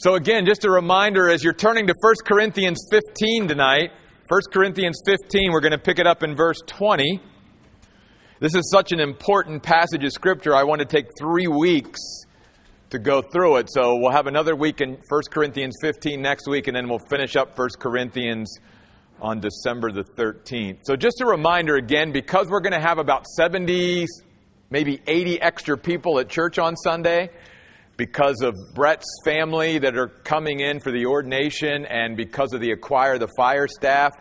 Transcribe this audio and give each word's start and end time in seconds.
So 0.00 0.14
again, 0.14 0.46
just 0.46 0.64
a 0.64 0.70
reminder 0.70 1.28
as 1.28 1.42
you're 1.42 1.52
turning 1.52 1.88
to 1.88 1.94
1 2.00 2.14
Corinthians 2.24 2.86
15 2.88 3.48
tonight, 3.48 3.90
1 4.28 4.40
Corinthians 4.52 5.02
15, 5.04 5.50
we're 5.50 5.58
going 5.58 5.72
to 5.72 5.78
pick 5.78 5.98
it 5.98 6.06
up 6.06 6.22
in 6.22 6.36
verse 6.36 6.60
20. 6.68 7.20
This 8.38 8.54
is 8.54 8.70
such 8.70 8.92
an 8.92 9.00
important 9.00 9.60
passage 9.60 10.04
of 10.04 10.12
Scripture. 10.12 10.54
I 10.54 10.62
want 10.62 10.78
to 10.82 10.84
take 10.84 11.06
three 11.18 11.48
weeks 11.48 11.98
to 12.90 13.00
go 13.00 13.22
through 13.22 13.56
it. 13.56 13.70
So 13.72 13.96
we'll 13.96 14.12
have 14.12 14.28
another 14.28 14.54
week 14.54 14.80
in 14.80 14.90
1 14.90 15.22
Corinthians 15.32 15.74
15 15.82 16.22
next 16.22 16.46
week, 16.46 16.68
and 16.68 16.76
then 16.76 16.88
we'll 16.88 17.00
finish 17.10 17.34
up 17.34 17.58
1 17.58 17.68
Corinthians 17.80 18.56
on 19.20 19.40
December 19.40 19.90
the 19.90 20.04
13th. 20.04 20.78
So 20.84 20.94
just 20.94 21.20
a 21.22 21.26
reminder 21.26 21.74
again, 21.74 22.12
because 22.12 22.46
we're 22.48 22.60
going 22.60 22.72
to 22.72 22.80
have 22.80 22.98
about 22.98 23.26
70, 23.26 24.06
maybe 24.70 25.00
80 25.08 25.42
extra 25.42 25.76
people 25.76 26.20
at 26.20 26.28
church 26.28 26.60
on 26.60 26.76
Sunday, 26.76 27.30
because 27.98 28.40
of 28.42 28.54
Brett's 28.74 29.20
family 29.24 29.80
that 29.80 29.98
are 29.98 30.08
coming 30.08 30.60
in 30.60 30.80
for 30.80 30.90
the 30.90 31.04
ordination, 31.04 31.84
and 31.84 32.16
because 32.16 32.54
of 32.54 32.62
the 32.62 32.70
Acquire 32.70 33.18
the 33.18 33.28
Fire 33.36 33.66
staff, 33.68 34.12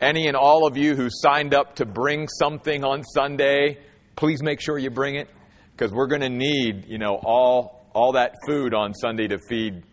any 0.00 0.26
and 0.26 0.36
all 0.36 0.66
of 0.66 0.76
you 0.76 0.96
who 0.96 1.08
signed 1.08 1.54
up 1.54 1.76
to 1.76 1.84
bring 1.84 2.26
something 2.26 2.82
on 2.82 3.04
Sunday, 3.04 3.78
please 4.16 4.42
make 4.42 4.60
sure 4.60 4.78
you 4.78 4.90
bring 4.90 5.14
it 5.14 5.28
because 5.70 5.92
we're 5.92 6.08
going 6.08 6.22
to 6.22 6.30
need, 6.30 6.86
you 6.88 6.98
know, 6.98 7.20
all 7.22 7.86
all 7.94 8.12
that 8.12 8.34
food 8.46 8.74
on 8.74 8.94
Sunday 8.94 9.28
to 9.28 9.38
feed 9.38 9.84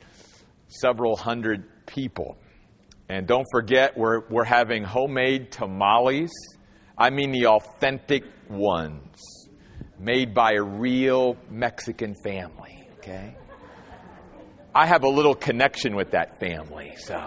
several 0.70 1.17
hundred 1.17 1.86
people. 1.86 2.38
And 3.09 3.27
don't 3.27 3.45
forget, 3.52 3.97
we're, 3.97 4.22
we're 4.30 4.45
having 4.45 4.83
homemade 4.83 5.52
tamales. 5.52 6.31
I 6.97 7.09
mean, 7.09 7.31
the 7.31 7.47
authentic 7.47 8.23
ones, 8.49 9.17
made 9.99 10.33
by 10.33 10.53
a 10.53 10.63
real 10.63 11.36
Mexican 11.49 12.16
family, 12.23 12.78
okay? 13.09 13.36
I 14.73 14.86
have 14.86 15.04
a 15.04 15.09
little 15.09 15.36
connection 15.36 15.95
with 15.95 16.12
that 16.12 16.40
family, 16.40 16.94
so. 16.97 17.20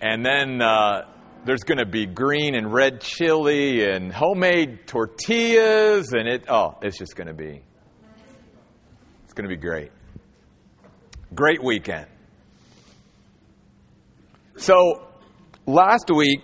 And 0.00 0.24
then 0.24 0.62
uh, 0.62 1.08
there's 1.44 1.64
going 1.64 1.78
to 1.78 1.86
be 1.86 2.06
green 2.06 2.54
and 2.54 2.72
red 2.72 3.00
chili 3.00 3.84
and 3.84 4.12
homemade 4.12 4.86
tortillas, 4.86 6.12
and 6.12 6.28
it, 6.28 6.44
oh, 6.48 6.78
it's 6.82 6.98
just 6.98 7.16
going 7.16 7.26
to 7.26 7.34
be, 7.34 7.62
it's 9.24 9.32
going 9.32 9.48
to 9.48 9.54
be 9.54 9.60
great. 9.60 9.90
Great 11.34 11.62
weekend. 11.62 12.06
So, 14.56 15.06
last 15.66 16.10
week, 16.14 16.40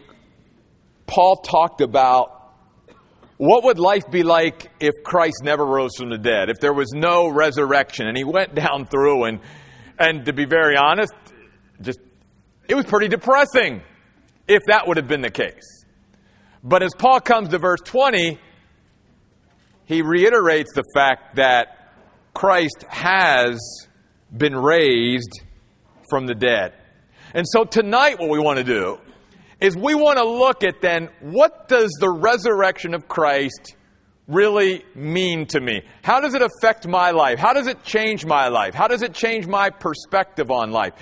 Paul 1.06 1.36
talked 1.36 1.80
about 1.80 2.43
what 3.36 3.64
would 3.64 3.78
life 3.78 4.10
be 4.10 4.22
like 4.22 4.70
if 4.80 4.92
Christ 5.04 5.42
never 5.42 5.64
rose 5.64 5.96
from 5.96 6.10
the 6.10 6.18
dead, 6.18 6.50
if 6.50 6.60
there 6.60 6.72
was 6.72 6.92
no 6.94 7.28
resurrection. 7.28 8.06
And 8.06 8.16
he 8.16 8.24
went 8.24 8.54
down 8.64 8.86
through, 8.86 9.24
and, 9.24 9.40
and 9.98 10.24
to 10.27 10.32
be 10.32 10.44
very 10.44 10.77
honest, 10.77 11.12
just 11.80 11.98
it 12.68 12.74
was 12.74 12.86
pretty 12.86 13.08
depressing 13.08 13.82
if 14.48 14.62
that 14.66 14.86
would 14.86 14.96
have 14.96 15.08
been 15.08 15.20
the 15.20 15.30
case. 15.30 15.84
But 16.62 16.82
as 16.82 16.92
Paul 16.96 17.20
comes 17.20 17.50
to 17.50 17.58
verse 17.58 17.80
20, 17.84 18.38
he 19.86 20.02
reiterates 20.02 20.72
the 20.74 20.84
fact 20.94 21.36
that 21.36 21.90
Christ 22.32 22.84
has 22.88 23.60
been 24.34 24.56
raised 24.56 25.42
from 26.08 26.27
the 26.27 26.34
dead. 26.34 26.72
And 27.34 27.46
so 27.46 27.64
tonight, 27.64 28.18
what 28.18 28.30
we 28.30 28.38
want 28.38 28.58
to 28.58 28.64
do 28.64 28.98
is 29.64 29.74
we 29.74 29.94
want 29.94 30.18
to 30.18 30.24
look 30.24 30.62
at 30.62 30.82
then 30.82 31.08
what 31.20 31.68
does 31.68 31.90
the 31.98 32.10
resurrection 32.10 32.92
of 32.92 33.08
Christ 33.08 33.76
really 34.26 34.84
mean 34.94 35.46
to 35.46 35.60
me? 35.60 35.82
How 36.02 36.20
does 36.20 36.34
it 36.34 36.42
affect 36.42 36.86
my 36.86 37.12
life? 37.12 37.38
How 37.38 37.54
does 37.54 37.66
it 37.66 37.82
change 37.82 38.26
my 38.26 38.48
life? 38.48 38.74
How 38.74 38.88
does 38.88 39.00
it 39.00 39.14
change 39.14 39.46
my 39.46 39.70
perspective 39.70 40.50
on 40.50 40.70
life? 40.70 40.92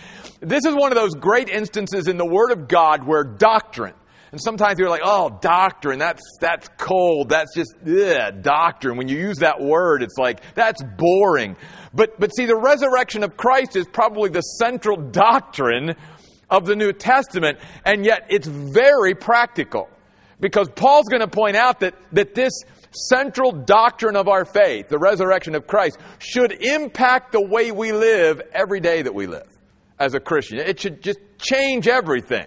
This 0.41 0.65
is 0.65 0.77
one 0.77 0.93
of 0.93 0.97
those 0.97 1.15
great 1.15 1.49
instances 1.49 2.07
in 2.07 2.19
the 2.19 2.25
Word 2.25 2.53
of 2.53 2.69
God 2.69 3.05
where 3.05 3.25
doctrine, 3.25 3.95
and 4.31 4.41
sometimes 4.41 4.79
you're 4.79 4.89
like, 4.89 5.03
oh, 5.05 5.39
doctrine, 5.43 5.99
that's, 5.99 6.23
that's 6.41 6.69
cold. 6.79 7.31
That's 7.31 7.55
just, 7.55 7.75
ugh, 7.85 8.43
doctrine. 8.43 8.97
When 8.97 9.09
you 9.09 9.19
use 9.19 9.39
that 9.39 9.61
word, 9.61 10.03
it's 10.03 10.17
like, 10.17 10.41
that's 10.55 10.83
boring. 10.97 11.57
But, 11.93 12.19
but 12.19 12.35
see, 12.35 12.47
the 12.47 12.57
resurrection 12.57 13.25
of 13.25 13.37
Christ 13.37 13.77
is 13.77 13.87
probably 13.93 14.31
the 14.31 14.41
central 14.41 14.97
doctrine 14.97 15.97
of 16.53 16.67
the 16.67 16.77
New 16.77 16.93
Testament, 16.93 17.59
and 17.85 18.05
yet 18.05 18.27
it's 18.29 18.47
very 18.47 19.15
practical. 19.15 19.89
Because 20.39 20.69
Paul's 20.69 21.09
going 21.09 21.21
to 21.21 21.29
point 21.29 21.57
out 21.57 21.81
that, 21.81 21.95
that 22.13 22.35
this 22.35 22.53
central 22.91 23.53
doctrine 23.53 24.17
of 24.17 24.29
our 24.29 24.45
faith, 24.45 24.89
the 24.89 24.99
resurrection 24.99 25.55
of 25.55 25.67
Christ, 25.67 25.99
should 26.19 26.53
impact 26.53 27.33
the 27.33 27.41
way 27.41 27.73
we 27.73 27.93
live 27.93 28.43
every 28.53 28.81
day 28.81 29.01
that 29.03 29.15
we 29.15 29.27
live 29.27 29.49
as 29.99 30.15
a 30.15 30.21
Christian. 30.21 30.59
It 30.59 30.79
should 30.79 31.03
just 31.03 31.21
change 31.39 31.89
everything. 31.89 32.47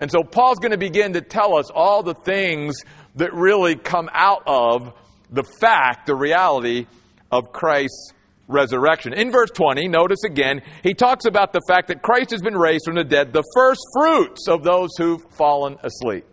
And 0.00 0.10
so 0.10 0.22
Paul's 0.22 0.58
going 0.58 0.72
to 0.72 0.78
begin 0.78 1.12
to 1.12 1.20
tell 1.20 1.56
us 1.56 1.70
all 1.70 2.02
the 2.02 2.14
things 2.14 2.80
that 3.16 3.34
really 3.34 3.76
come 3.76 4.08
out 4.12 4.42
of 4.46 4.92
the 5.30 5.44
fact, 5.44 6.06
the 6.06 6.16
reality 6.16 6.86
of 7.30 7.52
Christ's 7.52 8.12
resurrection. 8.48 9.12
In 9.14 9.30
verse 9.30 9.50
20, 9.50 9.88
notice 9.88 10.22
again, 10.24 10.62
he 10.82 10.94
talks 10.94 11.24
about 11.24 11.52
the 11.52 11.60
fact 11.68 11.88
that 11.88 12.02
Christ 12.02 12.30
has 12.30 12.42
been 12.42 12.56
raised 12.56 12.84
from 12.84 12.96
the 12.96 13.04
dead, 13.04 13.32
the 13.32 13.44
first 13.54 13.80
fruits 13.94 14.48
of 14.48 14.62
those 14.62 14.90
who've 14.96 15.22
fallen 15.36 15.76
asleep. 15.82 16.24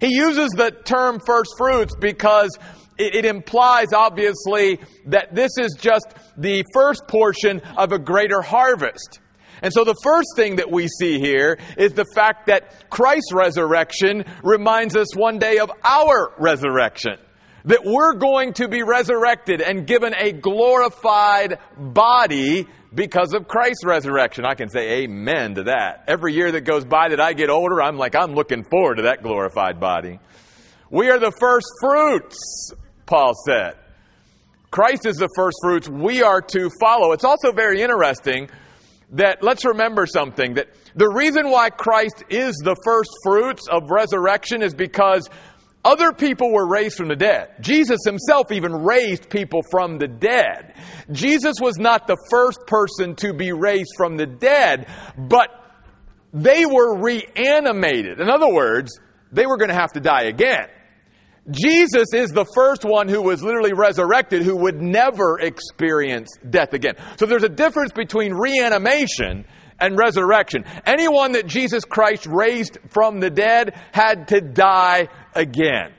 He 0.00 0.14
uses 0.14 0.50
the 0.50 0.70
term 0.70 1.20
first 1.24 1.54
fruits 1.56 1.94
because 2.00 2.56
it, 2.98 3.14
it 3.14 3.24
implies, 3.24 3.92
obviously, 3.92 4.80
that 5.06 5.34
this 5.34 5.52
is 5.58 5.76
just 5.78 6.06
the 6.36 6.64
first 6.74 7.06
portion 7.06 7.60
of 7.76 7.92
a 7.92 7.98
greater 7.98 8.42
harvest. 8.42 9.20
And 9.62 9.72
so 9.72 9.84
the 9.84 9.94
first 10.02 10.28
thing 10.34 10.56
that 10.56 10.70
we 10.70 10.88
see 10.88 11.20
here 11.20 11.58
is 11.76 11.92
the 11.92 12.04
fact 12.16 12.46
that 12.46 12.90
Christ's 12.90 13.32
resurrection 13.32 14.24
reminds 14.42 14.96
us 14.96 15.14
one 15.14 15.38
day 15.38 15.58
of 15.58 15.70
our 15.84 16.34
resurrection 16.36 17.18
that 17.64 17.80
we're 17.84 18.14
going 18.14 18.54
to 18.54 18.68
be 18.68 18.82
resurrected 18.82 19.60
and 19.60 19.86
given 19.86 20.14
a 20.14 20.32
glorified 20.32 21.58
body 21.76 22.66
because 22.94 23.34
of 23.34 23.48
Christ's 23.48 23.84
resurrection. 23.84 24.44
I 24.44 24.54
can 24.54 24.68
say 24.68 25.02
amen 25.02 25.54
to 25.54 25.64
that. 25.64 26.04
Every 26.08 26.34
year 26.34 26.52
that 26.52 26.62
goes 26.62 26.84
by 26.84 27.10
that 27.10 27.20
I 27.20 27.32
get 27.32 27.50
older, 27.50 27.80
I'm 27.80 27.96
like, 27.96 28.14
I'm 28.14 28.34
looking 28.34 28.64
forward 28.64 28.96
to 28.96 29.02
that 29.02 29.22
glorified 29.22 29.80
body. 29.80 30.18
We 30.90 31.08
are 31.10 31.18
the 31.18 31.32
first 31.40 31.66
fruits, 31.80 32.72
Paul 33.06 33.32
said. 33.46 33.76
Christ 34.70 35.06
is 35.06 35.16
the 35.16 35.28
first 35.36 35.56
fruits. 35.62 35.88
We 35.88 36.22
are 36.22 36.40
to 36.40 36.70
follow. 36.80 37.12
It's 37.12 37.24
also 37.24 37.52
very 37.52 37.82
interesting 37.82 38.48
that 39.12 39.42
let's 39.42 39.64
remember 39.64 40.06
something 40.06 40.54
that 40.54 40.68
the 40.94 41.08
reason 41.08 41.50
why 41.50 41.70
Christ 41.70 42.24
is 42.30 42.56
the 42.56 42.76
first 42.84 43.10
fruits 43.22 43.68
of 43.68 43.90
resurrection 43.90 44.62
is 44.62 44.74
because 44.74 45.28
other 45.84 46.12
people 46.12 46.52
were 46.52 46.68
raised 46.68 46.96
from 46.96 47.08
the 47.08 47.16
dead. 47.16 47.56
Jesus 47.60 47.98
himself 48.04 48.52
even 48.52 48.72
raised 48.72 49.28
people 49.28 49.62
from 49.70 49.98
the 49.98 50.06
dead. 50.06 50.74
Jesus 51.10 51.56
was 51.60 51.76
not 51.76 52.06
the 52.06 52.16
first 52.30 52.66
person 52.66 53.16
to 53.16 53.32
be 53.32 53.52
raised 53.52 53.90
from 53.96 54.16
the 54.16 54.26
dead, 54.26 54.86
but 55.16 55.48
they 56.32 56.64
were 56.66 57.00
reanimated. 57.00 58.20
In 58.20 58.30
other 58.30 58.52
words, 58.52 58.98
they 59.32 59.44
were 59.44 59.56
going 59.56 59.70
to 59.70 59.74
have 59.74 59.92
to 59.92 60.00
die 60.00 60.24
again. 60.24 60.68
Jesus 61.50 62.14
is 62.14 62.30
the 62.30 62.46
first 62.54 62.84
one 62.84 63.08
who 63.08 63.20
was 63.20 63.42
literally 63.42 63.72
resurrected 63.72 64.42
who 64.42 64.56
would 64.58 64.80
never 64.80 65.40
experience 65.40 66.30
death 66.48 66.72
again. 66.72 66.94
So 67.16 67.26
there's 67.26 67.42
a 67.42 67.48
difference 67.48 67.90
between 67.90 68.32
reanimation 68.32 69.44
and 69.80 69.98
resurrection. 69.98 70.64
Anyone 70.86 71.32
that 71.32 71.46
Jesus 71.46 71.84
Christ 71.84 72.26
raised 72.26 72.78
from 72.90 73.18
the 73.18 73.30
dead 73.30 73.74
had 73.90 74.28
to 74.28 74.40
die 74.40 75.08
again. 75.34 75.92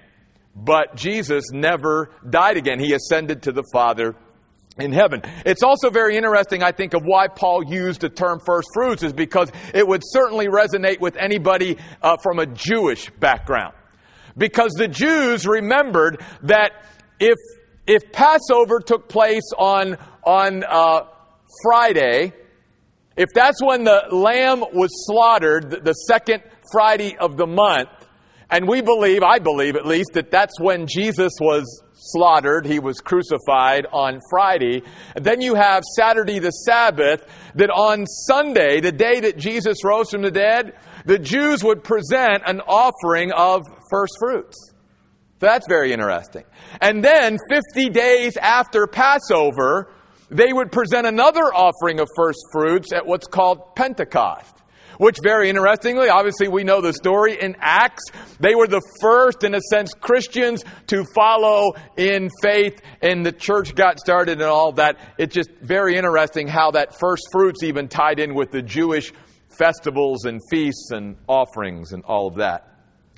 But 0.55 0.95
Jesus 0.95 1.51
never 1.51 2.11
died 2.29 2.57
again. 2.57 2.79
He 2.79 2.93
ascended 2.93 3.43
to 3.43 3.51
the 3.51 3.63
Father 3.73 4.15
in 4.77 4.91
heaven. 4.91 5.21
It's 5.45 5.63
also 5.63 5.89
very 5.89 6.17
interesting, 6.17 6.63
I 6.63 6.71
think, 6.71 6.93
of 6.93 7.03
why 7.03 7.27
Paul 7.27 7.63
used 7.65 8.01
the 8.01 8.09
term 8.09 8.39
first 8.45 8.69
fruits 8.73 9.03
is 9.03 9.13
because 9.13 9.51
it 9.73 9.87
would 9.87 10.01
certainly 10.03 10.47
resonate 10.47 10.99
with 10.99 11.15
anybody 11.15 11.77
uh, 12.01 12.17
from 12.21 12.39
a 12.39 12.45
Jewish 12.45 13.09
background. 13.19 13.73
Because 14.35 14.71
the 14.73 14.87
Jews 14.87 15.45
remembered 15.45 16.23
that 16.43 16.71
if, 17.19 17.37
if 17.85 18.11
Passover 18.11 18.79
took 18.79 19.07
place 19.07 19.51
on, 19.57 19.97
on 20.23 20.63
uh, 20.63 21.01
Friday, 21.63 22.33
if 23.15 23.29
that's 23.33 23.61
when 23.61 23.83
the 23.83 24.05
lamb 24.11 24.63
was 24.73 24.89
slaughtered, 25.05 25.83
the 25.83 25.93
second 25.93 26.41
Friday 26.71 27.15
of 27.15 27.37
the 27.37 27.45
month, 27.45 27.89
and 28.53 28.67
we 28.67 28.81
believe, 28.81 29.23
I 29.23 29.39
believe 29.39 29.75
at 29.75 29.87
least, 29.87 30.11
that 30.13 30.29
that's 30.29 30.59
when 30.59 30.85
Jesus 30.85 31.33
was 31.41 31.83
slaughtered. 31.95 32.67
He 32.67 32.77
was 32.77 32.99
crucified 32.99 33.87
on 33.91 34.19
Friday. 34.29 34.83
Then 35.15 35.41
you 35.41 35.55
have 35.55 35.83
Saturday 35.95 36.37
the 36.37 36.51
Sabbath, 36.51 37.25
that 37.55 37.71
on 37.71 38.05
Sunday, 38.05 38.79
the 38.79 38.91
day 38.91 39.21
that 39.21 39.39
Jesus 39.39 39.83
rose 39.83 40.11
from 40.11 40.21
the 40.21 40.29
dead, 40.29 40.73
the 41.03 41.17
Jews 41.17 41.63
would 41.63 41.83
present 41.83 42.43
an 42.45 42.61
offering 42.61 43.31
of 43.31 43.65
first 43.89 44.13
fruits. 44.19 44.71
That's 45.39 45.67
very 45.67 45.91
interesting. 45.91 46.43
And 46.79 47.03
then 47.03 47.39
50 47.49 47.89
days 47.89 48.37
after 48.37 48.85
Passover, 48.85 49.89
they 50.29 50.53
would 50.53 50.71
present 50.71 51.07
another 51.07 51.51
offering 51.51 51.99
of 51.99 52.07
first 52.15 52.39
fruits 52.51 52.93
at 52.93 53.07
what's 53.07 53.25
called 53.25 53.75
Pentecost. 53.75 54.62
Which, 55.03 55.17
very 55.21 55.49
interestingly, 55.49 56.07
obviously 56.07 56.47
we 56.47 56.63
know 56.63 56.79
the 56.79 56.93
story 56.93 57.37
in 57.37 57.57
Acts. 57.59 58.03
They 58.39 58.55
were 58.55 58.67
the 58.67 58.81
first, 59.01 59.43
in 59.43 59.53
a 59.53 59.59
sense, 59.59 59.93
Christians 59.93 60.63
to 60.87 61.03
follow 61.13 61.73
in 61.97 62.29
faith, 62.41 62.81
and 63.01 63.25
the 63.25 63.33
church 63.33 63.75
got 63.75 63.99
started 63.99 64.39
and 64.39 64.49
all 64.49 64.71
that. 64.73 64.97
It's 65.17 65.35
just 65.35 65.49
very 65.61 65.97
interesting 65.97 66.47
how 66.47 66.71
that 66.71 66.97
first 66.97 67.23
fruits 67.33 67.63
even 67.63 67.89
tied 67.89 68.21
in 68.21 68.33
with 68.33 68.51
the 68.51 68.61
Jewish 68.61 69.11
festivals 69.49 70.23
and 70.23 70.39
feasts 70.49 70.91
and 70.91 71.17
offerings 71.27 71.91
and 71.91 72.05
all 72.05 72.27
of 72.27 72.35
that. 72.35 72.73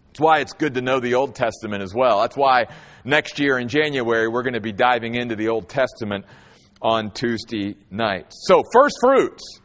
That's 0.08 0.22
why 0.22 0.40
it's 0.40 0.54
good 0.54 0.74
to 0.74 0.82
know 0.82 1.00
the 1.00 1.14
Old 1.14 1.36
Testament 1.36 1.84
as 1.84 1.94
well. 1.94 2.22
That's 2.22 2.36
why 2.36 2.66
next 3.04 3.38
year 3.38 3.60
in 3.60 3.68
January 3.68 4.28
we're 4.28 4.42
going 4.42 4.54
to 4.56 4.60
be 4.60 4.74
diving 4.74 5.14
into 5.14 5.36
the 5.36 5.50
Old 5.50 5.70
Testament 5.70 6.26
on 6.82 7.12
Tuesday 7.12 7.76
nights. 7.92 8.44
So, 8.48 8.64
first 8.74 8.96
fruits. 9.02 9.62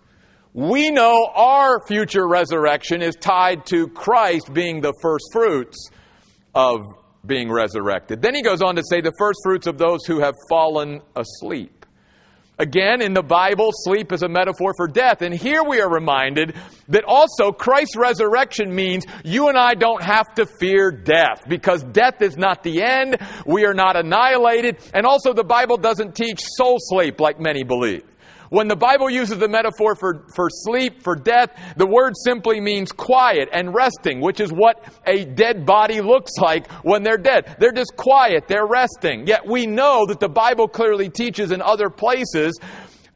We 0.53 0.91
know 0.91 1.29
our 1.33 1.81
future 1.87 2.27
resurrection 2.27 3.03
is 3.03 3.15
tied 3.15 3.67
to 3.67 3.87
Christ 3.87 4.53
being 4.53 4.81
the 4.81 4.93
first 5.01 5.27
fruits 5.33 5.91
of 6.55 6.81
being 7.25 7.53
resurrected. 7.53 8.21
Then 8.21 8.35
he 8.35 8.43
goes 8.43 8.61
on 8.61 8.75
to 8.77 8.83
say 8.83 9.01
the 9.01 9.13
first 9.17 9.39
fruits 9.45 9.69
of 9.69 9.79
those 9.79 10.05
who 10.07 10.21
have 10.21 10.35
fallen 10.49 11.03
asleep. 11.15 11.87
Again, 12.59 13.01
in 13.01 13.15
the 13.15 13.23
Bible, 13.23 13.71
sleep 13.73 14.13
is 14.13 14.23
a 14.23 14.29
metaphor 14.29 14.75
for 14.77 14.87
death. 14.87 15.23
And 15.23 15.33
here 15.33 15.63
we 15.63 15.81
are 15.81 15.91
reminded 15.91 16.57
that 16.89 17.05
also 17.05 17.53
Christ's 17.53 17.97
resurrection 17.97 18.75
means 18.75 19.07
you 19.25 19.49
and 19.49 19.57
I 19.57 19.75
don't 19.75 20.03
have 20.03 20.35
to 20.35 20.45
fear 20.45 20.91
death 20.91 21.43
because 21.49 21.83
death 21.85 22.21
is 22.21 22.37
not 22.37 22.63
the 22.63 22.83
end. 22.83 23.17
We 23.47 23.65
are 23.65 23.73
not 23.73 23.97
annihilated. 23.97 24.79
And 24.93 25.07
also 25.07 25.33
the 25.33 25.45
Bible 25.45 25.79
doesn't 25.79 26.15
teach 26.15 26.41
soul 26.43 26.77
sleep 26.81 27.19
like 27.19 27.41
many 27.41 27.63
believe. 27.63 28.10
When 28.51 28.67
the 28.67 28.77
Bible 28.77 29.09
uses 29.09 29.39
the 29.39 29.49
metaphor 29.49 29.95
for, 29.95 30.27
for 30.35 30.49
sleep, 30.51 31.05
for 31.05 31.15
death, 31.15 31.51
the 31.77 31.87
word 31.87 32.15
simply 32.25 32.61
means 32.61 32.91
quiet 32.91 33.49
and 33.53 33.73
resting, 33.73 34.21
which 34.21 34.41
is 34.41 34.51
what 34.51 34.85
a 35.07 35.25
dead 35.25 35.65
body 35.65 36.01
looks 36.01 36.33
like 36.37 36.69
when 36.83 37.05
they're 37.05 37.17
dead. 37.17 37.57
They're 37.61 37.73
just 37.73 37.97
quiet, 37.97 38.49
they're 38.49 38.67
resting. 38.67 39.29
Yet 39.29 39.47
we 39.47 39.67
know 39.67 40.05
that 40.07 40.19
the 40.19 40.29
Bible 40.29 40.67
clearly 40.67 41.09
teaches 41.09 41.53
in 41.53 41.63
other 41.63 41.91
places 41.91 42.59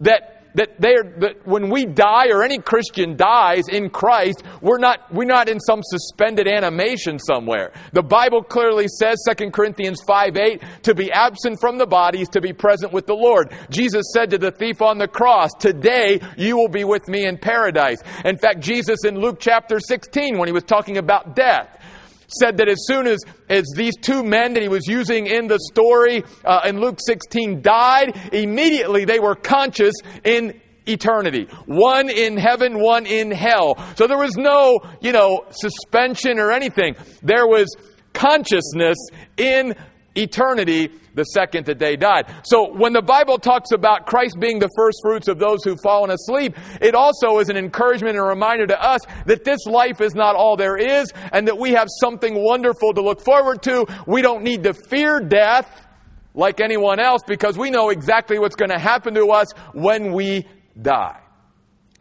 that 0.00 0.33
that 0.54 0.80
they 0.80 0.94
are, 0.94 1.04
that 1.18 1.46
when 1.46 1.70
we 1.70 1.84
die 1.84 2.28
or 2.28 2.42
any 2.42 2.58
Christian 2.58 3.16
dies 3.16 3.68
in 3.68 3.90
Christ, 3.90 4.42
we're 4.60 4.78
not, 4.78 5.12
we're 5.12 5.24
not 5.24 5.48
in 5.48 5.60
some 5.60 5.80
suspended 5.82 6.48
animation 6.48 7.18
somewhere. 7.18 7.72
The 7.92 8.02
Bible 8.02 8.42
clearly 8.42 8.86
says, 8.88 9.24
2 9.36 9.50
Corinthians 9.50 10.00
5 10.06 10.36
8, 10.36 10.62
to 10.84 10.94
be 10.94 11.10
absent 11.12 11.60
from 11.60 11.78
the 11.78 11.86
body 11.86 12.20
is 12.20 12.28
to 12.30 12.40
be 12.40 12.52
present 12.52 12.92
with 12.92 13.06
the 13.06 13.14
Lord. 13.14 13.52
Jesus 13.70 14.06
said 14.12 14.30
to 14.30 14.38
the 14.38 14.50
thief 14.50 14.80
on 14.80 14.98
the 14.98 15.08
cross, 15.08 15.50
Today 15.58 16.20
you 16.36 16.56
will 16.56 16.68
be 16.68 16.84
with 16.84 17.08
me 17.08 17.26
in 17.26 17.36
paradise. 17.38 17.98
In 18.24 18.38
fact, 18.38 18.60
Jesus 18.60 19.04
in 19.04 19.18
Luke 19.18 19.38
chapter 19.40 19.80
16, 19.80 20.38
when 20.38 20.48
he 20.48 20.52
was 20.52 20.64
talking 20.64 20.98
about 20.98 21.34
death, 21.34 21.80
said 22.28 22.56
that 22.58 22.68
as 22.68 22.78
soon 22.86 23.06
as, 23.06 23.20
as 23.48 23.64
these 23.76 23.96
two 23.96 24.22
men 24.22 24.54
that 24.54 24.62
he 24.62 24.68
was 24.68 24.86
using 24.86 25.26
in 25.26 25.46
the 25.46 25.58
story 25.72 26.24
uh, 26.44 26.62
in 26.64 26.80
Luke 26.80 26.98
16 27.04 27.62
died, 27.62 28.30
immediately 28.32 29.04
they 29.04 29.20
were 29.20 29.34
conscious 29.34 29.94
in 30.24 30.60
eternity. 30.86 31.48
One 31.66 32.10
in 32.10 32.36
heaven, 32.36 32.78
one 32.78 33.06
in 33.06 33.30
hell. 33.30 33.76
So 33.96 34.06
there 34.06 34.18
was 34.18 34.36
no, 34.36 34.80
you 35.00 35.12
know, 35.12 35.46
suspension 35.50 36.38
or 36.38 36.52
anything. 36.52 36.96
There 37.22 37.46
was 37.46 37.74
consciousness 38.12 38.96
in 39.36 39.74
eternity 40.14 40.90
the 41.14 41.24
second 41.24 41.66
that 41.66 41.78
they 41.78 41.96
died. 41.96 42.26
So 42.44 42.72
when 42.72 42.92
the 42.92 43.02
Bible 43.02 43.38
talks 43.38 43.70
about 43.72 44.06
Christ 44.06 44.38
being 44.40 44.58
the 44.58 44.70
first 44.76 44.98
fruits 45.02 45.28
of 45.28 45.38
those 45.38 45.62
who've 45.64 45.80
fallen 45.80 46.10
asleep, 46.10 46.56
it 46.80 46.94
also 46.94 47.38
is 47.38 47.48
an 47.48 47.56
encouragement 47.56 48.16
and 48.16 48.24
a 48.24 48.28
reminder 48.28 48.66
to 48.66 48.82
us 48.82 49.00
that 49.26 49.44
this 49.44 49.64
life 49.66 50.00
is 50.00 50.14
not 50.14 50.34
all 50.34 50.56
there 50.56 50.76
is 50.76 51.12
and 51.32 51.46
that 51.48 51.58
we 51.58 51.70
have 51.70 51.88
something 52.00 52.34
wonderful 52.34 52.92
to 52.94 53.00
look 53.00 53.20
forward 53.20 53.62
to. 53.62 53.86
We 54.06 54.22
don't 54.22 54.42
need 54.42 54.64
to 54.64 54.74
fear 54.74 55.20
death 55.20 55.86
like 56.34 56.60
anyone 56.60 56.98
else 56.98 57.22
because 57.26 57.56
we 57.56 57.70
know 57.70 57.90
exactly 57.90 58.38
what's 58.38 58.56
going 58.56 58.70
to 58.70 58.78
happen 58.78 59.14
to 59.14 59.28
us 59.28 59.52
when 59.72 60.12
we 60.12 60.46
die. 60.80 61.20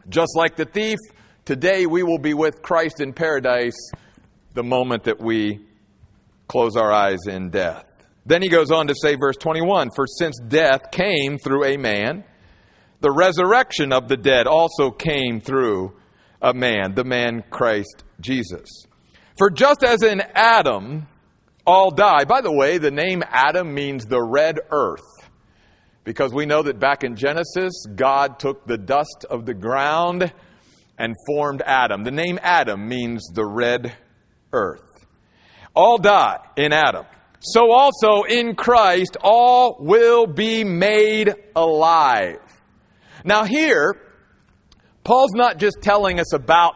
Just 0.08 0.36
like 0.36 0.56
the 0.56 0.64
thief, 0.64 0.98
today 1.44 1.86
we 1.86 2.02
will 2.02 2.18
be 2.18 2.34
with 2.34 2.62
Christ 2.62 3.00
in 3.00 3.12
paradise 3.12 3.90
the 4.54 4.64
moment 4.64 5.04
that 5.04 5.20
we 5.20 5.64
close 6.48 6.76
our 6.76 6.92
eyes 6.92 7.20
in 7.28 7.50
death. 7.50 7.84
Then 8.26 8.42
he 8.42 8.48
goes 8.48 8.70
on 8.70 8.86
to 8.86 8.94
say, 8.94 9.16
verse 9.16 9.36
21 9.36 9.90
For 9.94 10.06
since 10.06 10.38
death 10.38 10.90
came 10.90 11.38
through 11.38 11.64
a 11.64 11.76
man, 11.76 12.24
the 13.00 13.12
resurrection 13.12 13.92
of 13.92 14.08
the 14.08 14.16
dead 14.16 14.46
also 14.46 14.90
came 14.90 15.40
through 15.40 15.94
a 16.40 16.54
man, 16.54 16.94
the 16.94 17.04
man 17.04 17.44
Christ 17.50 18.04
Jesus. 18.20 18.68
For 19.38 19.50
just 19.50 19.82
as 19.82 20.02
in 20.02 20.22
Adam 20.34 21.06
all 21.66 21.90
die, 21.90 22.24
by 22.24 22.40
the 22.40 22.52
way, 22.52 22.78
the 22.78 22.90
name 22.90 23.22
Adam 23.26 23.74
means 23.74 24.06
the 24.06 24.22
red 24.22 24.60
earth. 24.70 25.02
Because 26.04 26.32
we 26.34 26.44
know 26.44 26.62
that 26.62 26.78
back 26.78 27.02
in 27.02 27.16
Genesis, 27.16 27.72
God 27.94 28.38
took 28.38 28.66
the 28.66 28.76
dust 28.76 29.24
of 29.28 29.46
the 29.46 29.54
ground 29.54 30.32
and 30.98 31.14
formed 31.26 31.62
Adam. 31.64 32.04
The 32.04 32.10
name 32.10 32.38
Adam 32.42 32.86
means 32.86 33.26
the 33.32 33.46
red 33.46 33.94
earth. 34.52 34.82
All 35.74 35.98
die 35.98 36.38
in 36.56 36.72
Adam 36.72 37.06
so 37.44 37.70
also 37.72 38.22
in 38.22 38.56
Christ 38.56 39.18
all 39.22 39.76
will 39.78 40.26
be 40.26 40.64
made 40.64 41.34
alive. 41.54 42.40
Now, 43.22 43.44
here, 43.44 43.94
Paul's 45.04 45.32
not 45.34 45.58
just 45.58 45.82
telling 45.82 46.18
us 46.18 46.32
about, 46.32 46.72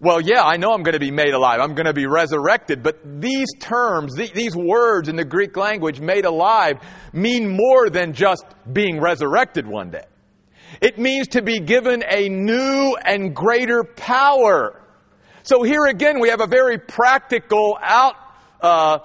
well, 0.00 0.20
yeah, 0.20 0.42
I 0.42 0.58
know 0.58 0.72
I'm 0.72 0.82
going 0.82 0.92
to 0.92 1.00
be 1.00 1.10
made 1.10 1.32
alive, 1.32 1.60
I'm 1.60 1.74
going 1.74 1.86
to 1.86 1.94
be 1.94 2.06
resurrected, 2.06 2.82
but 2.82 2.98
these 3.20 3.48
terms, 3.58 4.14
these 4.14 4.54
words 4.54 5.08
in 5.08 5.16
the 5.16 5.24
Greek 5.24 5.56
language, 5.56 6.00
made 6.00 6.26
alive, 6.26 6.80
mean 7.14 7.48
more 7.48 7.88
than 7.88 8.12
just 8.12 8.44
being 8.70 9.00
resurrected 9.00 9.66
one 9.66 9.90
day. 9.90 10.04
It 10.82 10.98
means 10.98 11.28
to 11.28 11.40
be 11.40 11.60
given 11.60 12.04
a 12.06 12.28
new 12.28 12.96
and 13.02 13.34
greater 13.34 13.84
power. 13.84 14.82
So 15.44 15.62
here 15.62 15.86
again, 15.86 16.20
we 16.20 16.28
have 16.28 16.42
a 16.42 16.46
very 16.46 16.78
practical 16.78 17.78
out. 17.80 18.16
Uh, 18.60 18.98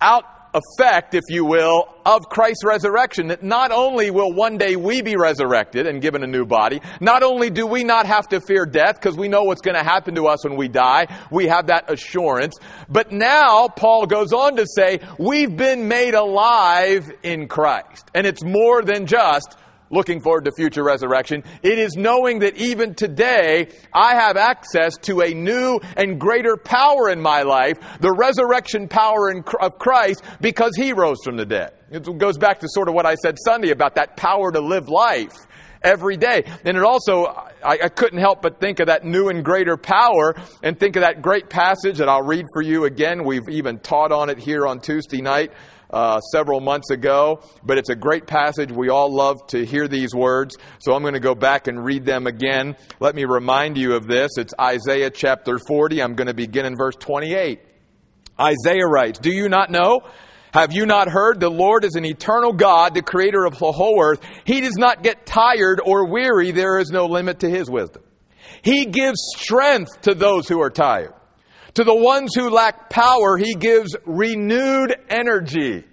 out 0.00 0.24
effect, 0.54 1.14
if 1.14 1.24
you 1.28 1.44
will, 1.44 1.94
of 2.04 2.28
Christ's 2.28 2.64
resurrection. 2.64 3.28
That 3.28 3.42
not 3.42 3.70
only 3.70 4.10
will 4.10 4.32
one 4.32 4.58
day 4.58 4.76
we 4.76 5.02
be 5.02 5.16
resurrected 5.16 5.86
and 5.86 6.00
given 6.00 6.22
a 6.22 6.26
new 6.26 6.44
body, 6.44 6.80
not 7.00 7.22
only 7.22 7.50
do 7.50 7.66
we 7.66 7.84
not 7.84 8.06
have 8.06 8.28
to 8.28 8.40
fear 8.40 8.66
death 8.66 8.94
because 8.94 9.16
we 9.16 9.28
know 9.28 9.44
what's 9.44 9.60
going 9.60 9.76
to 9.76 9.84
happen 9.84 10.14
to 10.14 10.26
us 10.26 10.44
when 10.44 10.56
we 10.56 10.68
die, 10.68 11.06
we 11.30 11.46
have 11.48 11.66
that 11.66 11.90
assurance, 11.90 12.56
but 12.88 13.12
now 13.12 13.68
Paul 13.68 14.06
goes 14.06 14.32
on 14.32 14.56
to 14.56 14.66
say, 14.66 15.00
we've 15.18 15.54
been 15.56 15.88
made 15.88 16.14
alive 16.14 17.10
in 17.22 17.48
Christ. 17.48 18.10
And 18.14 18.26
it's 18.26 18.42
more 18.42 18.82
than 18.82 19.06
just 19.06 19.56
looking 19.90 20.20
forward 20.20 20.44
to 20.44 20.52
future 20.52 20.84
resurrection. 20.84 21.44
It 21.62 21.78
is 21.78 21.96
knowing 21.96 22.40
that 22.40 22.56
even 22.56 22.94
today 22.94 23.68
I 23.92 24.14
have 24.14 24.36
access 24.36 24.96
to 25.02 25.22
a 25.22 25.32
new 25.34 25.80
and 25.96 26.20
greater 26.20 26.56
power 26.56 27.10
in 27.10 27.20
my 27.20 27.42
life, 27.42 27.78
the 28.00 28.12
resurrection 28.12 28.88
power 28.88 29.32
of 29.60 29.78
Christ, 29.78 30.22
because 30.40 30.76
He 30.76 30.92
rose 30.92 31.18
from 31.24 31.36
the 31.36 31.46
dead. 31.46 31.72
It 31.90 32.18
goes 32.18 32.36
back 32.36 32.60
to 32.60 32.68
sort 32.68 32.88
of 32.88 32.94
what 32.94 33.06
I 33.06 33.14
said 33.14 33.36
Sunday 33.44 33.70
about 33.70 33.94
that 33.94 34.16
power 34.16 34.52
to 34.52 34.60
live 34.60 34.88
life 34.88 35.46
every 35.82 36.16
day. 36.16 36.42
And 36.64 36.76
it 36.76 36.82
also, 36.82 37.26
I, 37.26 37.78
I, 37.84 37.88
couldn't 37.88 38.18
help 38.18 38.42
but 38.42 38.60
think 38.60 38.80
of 38.80 38.88
that 38.88 39.04
new 39.04 39.28
and 39.28 39.44
greater 39.44 39.76
power 39.76 40.34
and 40.62 40.78
think 40.78 40.96
of 40.96 41.02
that 41.02 41.22
great 41.22 41.48
passage 41.48 41.98
that 41.98 42.08
I'll 42.08 42.24
read 42.24 42.46
for 42.52 42.62
you 42.62 42.84
again. 42.84 43.24
We've 43.24 43.48
even 43.48 43.78
taught 43.78 44.12
on 44.12 44.28
it 44.28 44.38
here 44.38 44.66
on 44.66 44.80
Tuesday 44.80 45.20
night 45.20 45.52
uh, 45.90 46.20
several 46.20 46.60
months 46.60 46.90
ago, 46.90 47.42
but 47.62 47.78
it's 47.78 47.88
a 47.88 47.96
great 47.96 48.26
passage. 48.26 48.70
We 48.70 48.88
all 48.88 49.14
love 49.14 49.46
to 49.48 49.64
hear 49.64 49.88
these 49.88 50.14
words, 50.14 50.56
so 50.78 50.94
I'm 50.94 51.02
going 51.02 51.14
to 51.14 51.20
go 51.20 51.34
back 51.34 51.66
and 51.66 51.84
read 51.84 52.04
them 52.04 52.26
again. 52.26 52.76
Let 53.00 53.14
me 53.14 53.24
remind 53.24 53.78
you 53.78 53.94
of 53.94 54.06
this. 54.06 54.32
It's 54.36 54.54
Isaiah 54.60 55.10
chapter 55.10 55.58
40. 55.58 56.02
I'm 56.02 56.14
going 56.14 56.28
to 56.28 56.34
begin 56.34 56.66
in 56.66 56.76
verse 56.76 56.96
28. 56.96 57.60
Isaiah 58.40 58.86
writes, 58.86 59.18
Do 59.18 59.32
you 59.32 59.48
not 59.48 59.70
know? 59.70 60.02
Have 60.52 60.72
you 60.72 60.86
not 60.86 61.08
heard? 61.08 61.40
The 61.40 61.50
Lord 61.50 61.84
is 61.84 61.94
an 61.94 62.04
eternal 62.04 62.52
God, 62.52 62.94
the 62.94 63.02
creator 63.02 63.44
of 63.44 63.58
the 63.58 63.72
whole 63.72 64.02
earth. 64.02 64.20
He 64.44 64.60
does 64.60 64.76
not 64.76 65.02
get 65.02 65.26
tired 65.26 65.80
or 65.84 66.06
weary. 66.06 66.52
There 66.52 66.78
is 66.78 66.90
no 66.90 67.06
limit 67.06 67.40
to 67.40 67.50
his 67.50 67.70
wisdom. 67.70 68.02
He 68.62 68.86
gives 68.86 69.18
strength 69.36 70.00
to 70.02 70.14
those 70.14 70.48
who 70.48 70.60
are 70.62 70.70
tired. 70.70 71.12
To 71.78 71.84
the 71.84 71.94
ones 71.94 72.32
who 72.34 72.50
lack 72.50 72.90
power, 72.90 73.36
he 73.36 73.54
gives 73.54 73.94
renewed 74.04 74.96
energy. 75.08 75.84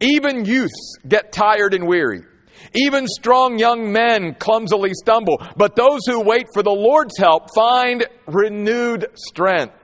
Even 0.00 0.44
youths 0.44 0.96
get 1.06 1.30
tired 1.30 1.74
and 1.74 1.86
weary. 1.86 2.24
Even 2.74 3.06
strong 3.06 3.56
young 3.56 3.92
men 3.92 4.34
clumsily 4.34 4.90
stumble. 4.94 5.40
But 5.56 5.76
those 5.76 6.00
who 6.06 6.18
wait 6.18 6.48
for 6.52 6.64
the 6.64 6.72
Lord's 6.72 7.16
help 7.16 7.54
find 7.54 8.04
renewed 8.26 9.06
strength. 9.14 9.76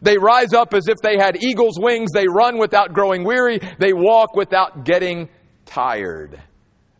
They 0.00 0.16
rise 0.16 0.54
up 0.54 0.72
as 0.72 0.88
if 0.88 0.96
they 1.02 1.18
had 1.18 1.44
eagle's 1.44 1.78
wings. 1.78 2.12
They 2.14 2.26
run 2.26 2.56
without 2.56 2.94
growing 2.94 3.22
weary. 3.22 3.60
They 3.78 3.92
walk 3.92 4.34
without 4.34 4.86
getting 4.86 5.28
tired. 5.66 6.40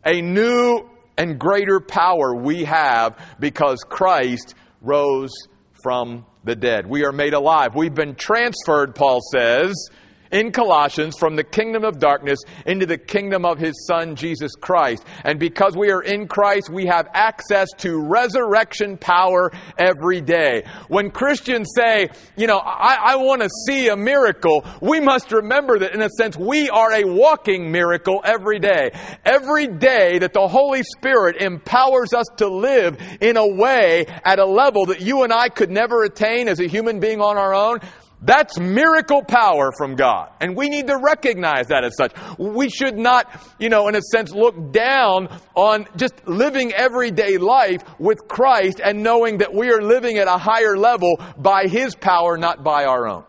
a 0.05 0.21
new 0.21 0.87
and 1.17 1.39
greater 1.39 1.79
power 1.79 2.35
we 2.35 2.65
have 2.65 3.17
because 3.39 3.79
Christ 3.89 4.53
rose 4.83 5.33
from 5.81 6.27
the 6.45 6.55
dead. 6.55 6.87
We 6.87 7.03
are 7.03 7.11
made 7.11 7.33
alive. 7.33 7.75
We've 7.75 7.93
been 7.93 8.15
transferred, 8.15 8.95
Paul 8.95 9.19
says, 9.31 9.89
in 10.35 10.51
Colossians 10.51 11.17
from 11.17 11.37
the 11.37 11.45
kingdom 11.45 11.85
of 11.85 11.97
darkness 11.97 12.39
into 12.65 12.85
the 12.85 12.97
kingdom 12.97 13.45
of 13.45 13.57
his 13.57 13.85
son 13.87 14.17
Jesus 14.17 14.51
Christ. 14.59 15.05
And 15.23 15.39
because 15.39 15.77
we 15.77 15.91
are 15.91 16.01
in 16.01 16.27
Christ, 16.27 16.69
we 16.69 16.85
have 16.87 17.07
access 17.13 17.69
to 17.77 18.01
resurrection 18.01 18.97
power 18.97 19.49
every 19.77 20.19
day. 20.19 20.65
When 20.89 21.09
Christians 21.09 21.69
say, 21.73 22.09
you 22.35 22.47
know, 22.47 22.57
I, 22.57 23.13
I 23.13 23.15
want 23.15 23.43
to 23.43 23.49
see 23.65 23.87
a 23.87 23.95
miracle, 23.95 24.65
we 24.81 24.99
must 24.99 25.31
remember 25.31 25.79
that 25.79 25.93
in 25.93 26.01
a 26.01 26.09
sense 26.09 26.35
we 26.35 26.69
are 26.69 26.91
a 26.91 27.05
walking 27.05 27.71
miracle 27.71 28.19
every 28.25 28.59
day. 28.59 28.91
Every 29.23 29.67
day 29.67 30.19
that 30.19 30.33
the 30.33 30.49
Holy 30.49 30.83
Spirit 30.83 31.37
empowers 31.41 32.13
us 32.13 32.27
to 32.37 32.49
live 32.49 32.99
in 33.21 33.37
a 33.37 33.47
way 33.47 34.05
at 34.25 34.39
a 34.39 34.45
level 34.45 34.87
that 34.87 34.99
you 34.99 35.23
and 35.23 35.31
I 35.31 35.47
could 35.47 35.71
never 35.71 36.03
attain 36.03 36.49
as 36.49 36.59
a 36.59 36.67
human 36.67 36.99
being 36.99 37.21
on 37.21 37.37
our 37.37 37.53
own, 37.53 37.79
that's 38.25 38.59
miracle 38.59 39.23
power 39.23 39.71
from 39.77 39.95
God. 39.95 40.29
And 40.41 40.57
we 40.57 40.67
need 40.67 40.87
to 40.87 40.97
recognize 40.97 41.67
that 41.67 41.83
as 41.83 41.95
such. 41.95 42.13
We 42.39 42.69
should 42.69 42.97
not, 42.97 43.39
you 43.59 43.69
know, 43.69 43.87
in 43.87 43.95
a 43.95 44.01
sense, 44.01 44.31
look 44.31 44.71
down 44.71 45.29
on 45.53 45.85
just 45.95 46.27
living 46.27 46.73
everyday 46.73 47.37
life 47.37 47.81
with 47.99 48.27
Christ 48.27 48.81
and 48.83 49.03
knowing 49.03 49.37
that 49.37 49.53
we 49.53 49.71
are 49.71 49.81
living 49.81 50.17
at 50.17 50.27
a 50.27 50.37
higher 50.37 50.75
level 50.75 51.21
by 51.37 51.67
His 51.67 51.93
power, 51.93 52.37
not 52.37 52.63
by 52.63 52.85
our 52.85 53.07
own. 53.07 53.23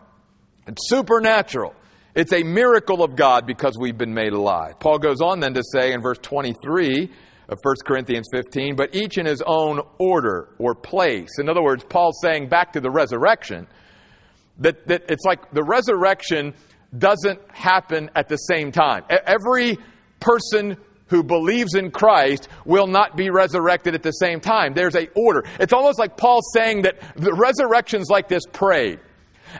It's 0.65 0.89
supernatural. 0.89 1.75
It's 2.15 2.33
a 2.33 2.41
miracle 2.41 3.03
of 3.03 3.15
God 3.15 3.45
because 3.45 3.77
we've 3.79 3.97
been 3.97 4.15
made 4.15 4.33
alive. 4.33 4.79
Paul 4.79 4.97
goes 4.97 5.21
on 5.21 5.39
then 5.39 5.53
to 5.53 5.63
say 5.63 5.93
in 5.93 6.01
verse 6.01 6.17
23 6.17 7.11
of 7.49 7.59
1 7.61 7.75
Corinthians 7.85 8.27
15, 8.33 8.75
but 8.75 8.95
each 8.95 9.19
in 9.19 9.27
his 9.27 9.43
own 9.45 9.79
order 9.99 10.49
or 10.57 10.73
place. 10.73 11.37
In 11.39 11.47
other 11.47 11.61
words, 11.61 11.83
Paul's 11.83 12.19
saying 12.21 12.49
back 12.49 12.73
to 12.73 12.81
the 12.81 12.89
resurrection, 12.89 13.67
that, 14.59 14.87
that 14.87 15.03
it's 15.09 15.25
like 15.25 15.51
the 15.51 15.63
resurrection 15.63 16.53
doesn't 16.97 17.39
happen 17.51 18.09
at 18.15 18.27
the 18.29 18.37
same 18.37 18.71
time. 18.71 19.03
Every 19.09 19.77
person 20.19 20.77
who 21.07 21.23
believes 21.23 21.75
in 21.75 21.91
Christ 21.91 22.49
will 22.65 22.87
not 22.87 23.15
be 23.15 23.29
resurrected 23.29 23.95
at 23.95 24.03
the 24.03 24.11
same 24.11 24.39
time. 24.39 24.73
There's 24.73 24.95
a 24.95 25.07
order. 25.15 25.43
It's 25.59 25.73
almost 25.73 25.99
like 25.99 26.17
Paul 26.17 26.41
saying 26.53 26.83
that 26.83 26.99
the 27.15 27.33
resurrection's 27.33 28.09
like 28.09 28.27
this 28.27 28.43
parade. 28.51 28.99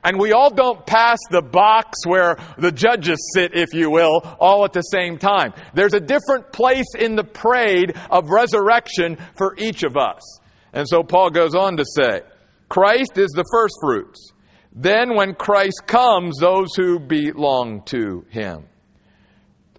And 0.04 0.20
we 0.20 0.34
all 0.34 0.50
don't 0.50 0.86
pass 0.86 1.18
the 1.32 1.42
box 1.42 2.06
where 2.06 2.38
the 2.58 2.72
judges 2.72 3.18
sit, 3.34 3.56
if 3.56 3.74
you 3.74 3.90
will, 3.90 4.22
all 4.40 4.66
at 4.66 4.74
the 4.74 4.82
same 4.82 5.18
time. 5.18 5.54
There's 5.74 5.94
a 5.94 6.00
different 6.00 6.52
place 6.52 6.94
in 6.98 7.16
the 7.16 7.24
parade 7.24 7.96
of 8.12 8.30
resurrection 8.30 9.18
for 9.36 9.56
each 9.58 9.84
of 9.84 9.96
us. 9.96 10.40
And 10.74 10.88
so 10.88 11.04
Paul 11.04 11.30
goes 11.30 11.56
on 11.56 11.78
to 11.78 11.86
say, 11.86 12.22
Christ 12.68 13.18
is 13.18 13.32
the 13.32 13.46
first 13.52 13.76
fruits. 13.82 14.34
Then, 14.80 15.16
when 15.16 15.34
Christ 15.34 15.88
comes, 15.88 16.38
those 16.40 16.68
who 16.76 17.00
belong 17.00 17.82
to 17.86 18.24
him. 18.30 18.68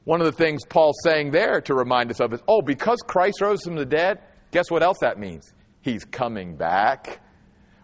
One 0.02 0.20
of 0.20 0.26
the 0.26 0.32
things 0.32 0.64
Paul's 0.68 0.98
saying 1.04 1.30
there 1.30 1.60
to 1.60 1.74
remind 1.74 2.10
us 2.10 2.20
of 2.20 2.32
is 2.32 2.42
oh, 2.48 2.62
because 2.62 2.98
Christ 3.06 3.40
rose 3.40 3.62
from 3.62 3.76
the 3.76 3.84
dead, 3.84 4.18
guess 4.50 4.72
what 4.72 4.82
else 4.82 4.98
that 5.00 5.16
means? 5.16 5.52
He's 5.82 6.04
coming 6.04 6.56
back. 6.56 7.20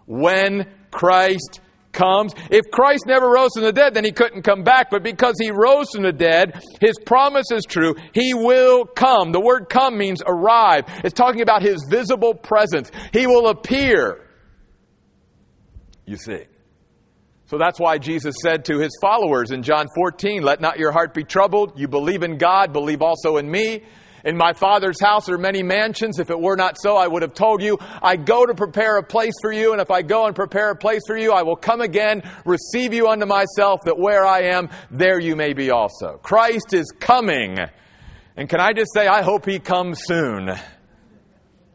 When 0.06 0.66
Christ 0.90 1.60
comes. 1.92 2.34
If 2.50 2.68
Christ 2.72 3.04
never 3.06 3.30
rose 3.30 3.50
from 3.54 3.62
the 3.62 3.72
dead, 3.72 3.94
then 3.94 4.04
he 4.04 4.10
couldn't 4.10 4.42
come 4.42 4.64
back. 4.64 4.90
But 4.90 5.04
because 5.04 5.36
he 5.40 5.52
rose 5.52 5.90
from 5.92 6.02
the 6.02 6.12
dead, 6.12 6.60
his 6.80 6.98
promise 7.06 7.46
is 7.52 7.62
true. 7.64 7.94
He 8.12 8.34
will 8.34 8.86
come. 8.86 9.30
The 9.30 9.40
word 9.40 9.68
come 9.70 9.96
means 9.96 10.20
arrive. 10.26 10.86
It's 11.04 11.14
talking 11.14 11.42
about 11.42 11.62
his 11.62 11.86
visible 11.88 12.34
presence. 12.34 12.90
He 13.12 13.28
will 13.28 13.46
appear. 13.46 14.26
You 16.06 16.16
see. 16.16 16.46
So 17.54 17.58
that's 17.58 17.78
why 17.78 17.98
Jesus 17.98 18.34
said 18.42 18.64
to 18.64 18.80
his 18.80 18.98
followers 19.00 19.52
in 19.52 19.62
John 19.62 19.86
14, 19.94 20.42
Let 20.42 20.60
not 20.60 20.76
your 20.76 20.90
heart 20.90 21.14
be 21.14 21.22
troubled. 21.22 21.78
You 21.78 21.86
believe 21.86 22.24
in 22.24 22.36
God, 22.36 22.72
believe 22.72 23.00
also 23.00 23.36
in 23.36 23.48
me. 23.48 23.84
In 24.24 24.36
my 24.36 24.54
Father's 24.54 25.00
house 25.00 25.28
are 25.28 25.38
many 25.38 25.62
mansions. 25.62 26.18
If 26.18 26.30
it 26.30 26.40
were 26.40 26.56
not 26.56 26.76
so, 26.76 26.96
I 26.96 27.06
would 27.06 27.22
have 27.22 27.32
told 27.32 27.62
you. 27.62 27.78
I 28.02 28.16
go 28.16 28.44
to 28.44 28.54
prepare 28.54 28.96
a 28.96 29.04
place 29.04 29.34
for 29.40 29.52
you, 29.52 29.70
and 29.70 29.80
if 29.80 29.92
I 29.92 30.02
go 30.02 30.26
and 30.26 30.34
prepare 30.34 30.72
a 30.72 30.76
place 30.76 31.02
for 31.06 31.16
you, 31.16 31.30
I 31.30 31.44
will 31.44 31.54
come 31.54 31.80
again, 31.80 32.28
receive 32.44 32.92
you 32.92 33.06
unto 33.06 33.24
myself, 33.24 33.82
that 33.84 34.00
where 34.00 34.26
I 34.26 34.46
am, 34.46 34.68
there 34.90 35.20
you 35.20 35.36
may 35.36 35.52
be 35.52 35.70
also. 35.70 36.18
Christ 36.24 36.74
is 36.74 36.92
coming. 36.98 37.58
And 38.36 38.48
can 38.48 38.58
I 38.58 38.72
just 38.72 38.92
say, 38.92 39.06
I 39.06 39.22
hope 39.22 39.46
he 39.46 39.60
comes 39.60 40.00
soon. 40.02 40.50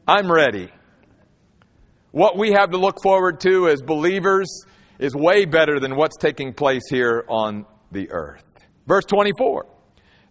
I'm 0.05 0.29
ready. 0.29 0.74
What 2.12 2.38
we 2.38 2.51
have 2.51 2.71
to 2.71 2.77
look 2.77 3.01
forward 3.01 3.39
to 3.41 3.69
as 3.69 3.81
believers 3.81 4.65
is 4.99 5.15
way 5.15 5.45
better 5.45 5.79
than 5.79 5.95
what's 5.95 6.17
taking 6.17 6.53
place 6.53 6.83
here 6.89 7.23
on 7.27 7.65
the 7.91 8.11
earth. 8.11 8.43
Verse 8.85 9.05
24. 9.05 9.65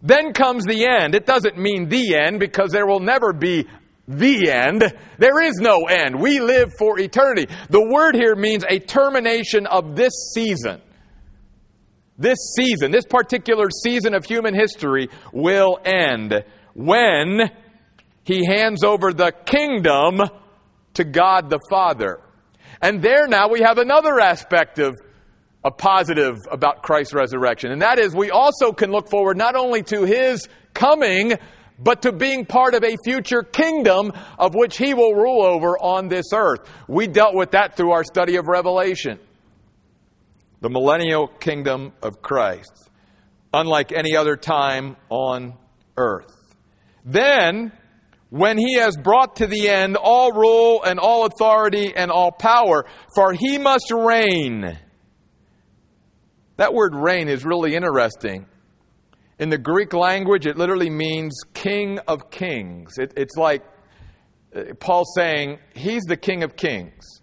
Then 0.01 0.31
comes 0.31 0.63
the 0.65 0.85
end. 0.85 1.15
It 1.15 1.25
doesn't 1.25 1.57
mean 1.57 1.89
the 1.89 2.15
end 2.15 2.39
because 2.39 2.71
there 2.71 2.87
will 2.87 3.01
never 3.01 3.33
be 3.33 3.67
the 4.07 4.49
end. 4.49 4.83
There 5.17 5.41
is 5.41 5.55
no 5.55 5.85
end. 5.85 6.19
We 6.19 6.39
live 6.39 6.71
for 6.77 6.99
eternity. 6.99 7.47
The 7.69 7.85
word 7.85 8.15
here 8.15 8.35
means 8.35 8.63
a 8.67 8.79
termination 8.79 9.67
of 9.67 9.95
this 9.95 10.31
season. 10.33 10.81
This 12.17 12.37
season, 12.57 12.91
this 12.91 13.05
particular 13.05 13.67
season 13.83 14.13
of 14.13 14.25
human 14.25 14.53
history 14.53 15.09
will 15.31 15.79
end 15.85 16.43
when 16.73 17.49
he 18.23 18.45
hands 18.45 18.83
over 18.83 19.13
the 19.13 19.31
kingdom 19.45 20.21
to 20.95 21.03
God 21.03 21.49
the 21.49 21.59
Father. 21.69 22.19
And 22.81 23.01
there 23.01 23.27
now 23.27 23.49
we 23.49 23.61
have 23.61 23.77
another 23.77 24.19
aspect 24.19 24.79
of 24.79 24.99
a 25.63 25.71
positive 25.71 26.37
about 26.51 26.83
Christ's 26.83 27.13
resurrection. 27.13 27.71
And 27.71 27.81
that 27.81 27.99
is 27.99 28.15
we 28.15 28.31
also 28.31 28.71
can 28.71 28.91
look 28.91 29.09
forward 29.09 29.37
not 29.37 29.55
only 29.55 29.83
to 29.83 30.05
his 30.05 30.47
coming, 30.73 31.33
but 31.77 32.01
to 32.03 32.11
being 32.11 32.45
part 32.45 32.73
of 32.73 32.83
a 32.83 32.95
future 33.03 33.43
kingdom 33.43 34.11
of 34.37 34.53
which 34.53 34.77
he 34.77 34.93
will 34.93 35.13
rule 35.13 35.43
over 35.43 35.77
on 35.77 36.07
this 36.07 36.27
earth. 36.33 36.61
We 36.87 37.07
dealt 37.07 37.35
with 37.35 37.51
that 37.51 37.75
through 37.75 37.91
our 37.91 38.03
study 38.03 38.35
of 38.35 38.47
Revelation. 38.47 39.19
The 40.61 40.69
millennial 40.69 41.27
kingdom 41.27 41.93
of 42.01 42.21
Christ, 42.21 42.89
unlike 43.53 43.93
any 43.93 44.15
other 44.15 44.35
time 44.35 44.97
on 45.09 45.53
earth. 45.95 46.35
Then, 47.05 47.71
when 48.29 48.57
he 48.57 48.75
has 48.75 48.95
brought 48.95 49.37
to 49.37 49.47
the 49.47 49.69
end 49.69 49.97
all 49.97 50.31
rule 50.31 50.83
and 50.83 50.99
all 50.99 51.25
authority 51.25 51.93
and 51.95 52.11
all 52.11 52.31
power, 52.31 52.85
for 53.15 53.33
he 53.33 53.57
must 53.57 53.91
reign. 53.91 54.77
That 56.57 56.73
word 56.73 56.93
reign 56.93 57.27
is 57.27 57.45
really 57.45 57.75
interesting. 57.75 58.45
In 59.39 59.49
the 59.49 59.57
Greek 59.57 59.93
language, 59.93 60.45
it 60.45 60.57
literally 60.57 60.89
means 60.89 61.33
king 61.53 61.99
of 62.07 62.29
kings. 62.29 62.97
It, 62.97 63.13
it's 63.15 63.37
like 63.37 63.63
uh, 64.53 64.73
Paul 64.79 65.05
saying, 65.15 65.59
he's 65.73 66.03
the 66.03 66.17
king 66.17 66.43
of 66.43 66.55
kings. 66.55 67.21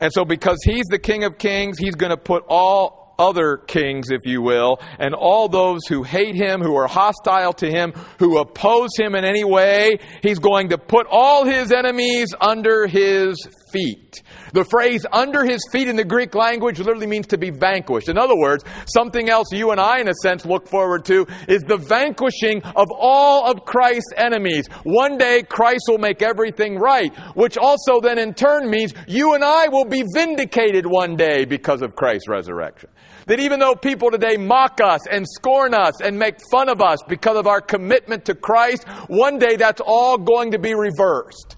And 0.00 0.12
so, 0.12 0.24
because 0.24 0.58
he's 0.64 0.84
the 0.86 0.98
king 0.98 1.24
of 1.24 1.38
kings, 1.38 1.78
he's 1.78 1.94
going 1.94 2.10
to 2.10 2.16
put 2.18 2.44
all 2.48 3.03
other 3.18 3.56
kings, 3.56 4.10
if 4.10 4.20
you 4.24 4.42
will, 4.42 4.78
and 4.98 5.14
all 5.14 5.48
those 5.48 5.86
who 5.86 6.02
hate 6.02 6.34
him, 6.34 6.60
who 6.60 6.76
are 6.76 6.86
hostile 6.86 7.52
to 7.54 7.70
him, 7.70 7.92
who 8.18 8.38
oppose 8.38 8.90
him 8.96 9.14
in 9.14 9.24
any 9.24 9.44
way. 9.44 9.98
He's 10.22 10.38
going 10.38 10.70
to 10.70 10.78
put 10.78 11.06
all 11.10 11.44
his 11.44 11.72
enemies 11.72 12.34
under 12.40 12.86
his 12.86 13.36
feet. 13.72 14.22
The 14.52 14.64
phrase 14.64 15.04
under 15.10 15.44
his 15.44 15.66
feet 15.72 15.88
in 15.88 15.96
the 15.96 16.04
Greek 16.04 16.36
language 16.36 16.78
literally 16.78 17.08
means 17.08 17.26
to 17.28 17.38
be 17.38 17.50
vanquished. 17.50 18.08
In 18.08 18.16
other 18.16 18.36
words, 18.36 18.64
something 18.86 19.28
else 19.28 19.48
you 19.50 19.72
and 19.72 19.80
I, 19.80 19.98
in 19.98 20.06
a 20.06 20.14
sense, 20.22 20.46
look 20.46 20.68
forward 20.68 21.04
to 21.06 21.26
is 21.48 21.62
the 21.62 21.76
vanquishing 21.76 22.62
of 22.62 22.86
all 22.96 23.50
of 23.50 23.64
Christ's 23.64 24.12
enemies. 24.16 24.68
One 24.84 25.18
day, 25.18 25.42
Christ 25.42 25.86
will 25.88 25.98
make 25.98 26.22
everything 26.22 26.76
right, 26.76 27.12
which 27.34 27.58
also 27.58 28.00
then 28.00 28.18
in 28.18 28.32
turn 28.32 28.70
means 28.70 28.94
you 29.08 29.34
and 29.34 29.42
I 29.42 29.66
will 29.68 29.86
be 29.86 30.04
vindicated 30.14 30.86
one 30.86 31.16
day 31.16 31.44
because 31.44 31.82
of 31.82 31.96
Christ's 31.96 32.28
resurrection. 32.28 32.90
That 33.26 33.40
even 33.40 33.58
though 33.58 33.74
people 33.74 34.10
today 34.10 34.36
mock 34.36 34.80
us 34.82 35.06
and 35.06 35.26
scorn 35.26 35.72
us 35.72 36.00
and 36.02 36.18
make 36.18 36.36
fun 36.50 36.68
of 36.68 36.82
us 36.82 36.98
because 37.08 37.36
of 37.36 37.46
our 37.46 37.60
commitment 37.60 38.26
to 38.26 38.34
Christ, 38.34 38.86
one 39.08 39.38
day 39.38 39.56
that's 39.56 39.80
all 39.84 40.18
going 40.18 40.50
to 40.50 40.58
be 40.58 40.74
reversed. 40.74 41.56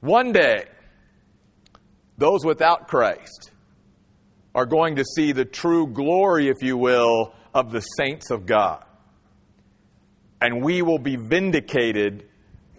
One 0.00 0.32
day, 0.32 0.64
those 2.16 2.44
without 2.44 2.88
Christ 2.88 3.52
are 4.54 4.66
going 4.66 4.96
to 4.96 5.04
see 5.04 5.32
the 5.32 5.44
true 5.44 5.86
glory, 5.86 6.48
if 6.48 6.56
you 6.62 6.76
will, 6.76 7.32
of 7.54 7.70
the 7.70 7.80
saints 7.80 8.30
of 8.30 8.44
God. 8.44 8.84
And 10.40 10.64
we 10.64 10.82
will 10.82 10.98
be 10.98 11.16
vindicated 11.16 12.28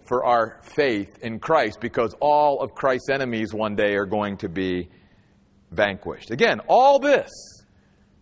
for 0.06 0.24
our 0.24 0.60
faith 0.62 1.18
in 1.22 1.38
Christ 1.38 1.80
because 1.80 2.14
all 2.20 2.60
of 2.60 2.74
Christ's 2.74 3.10
enemies 3.10 3.54
one 3.54 3.76
day 3.76 3.94
are 3.94 4.06
going 4.06 4.38
to 4.38 4.48
be 4.48 4.88
vanquished. 5.70 6.30
Again, 6.30 6.60
all 6.68 6.98
this 6.98 7.30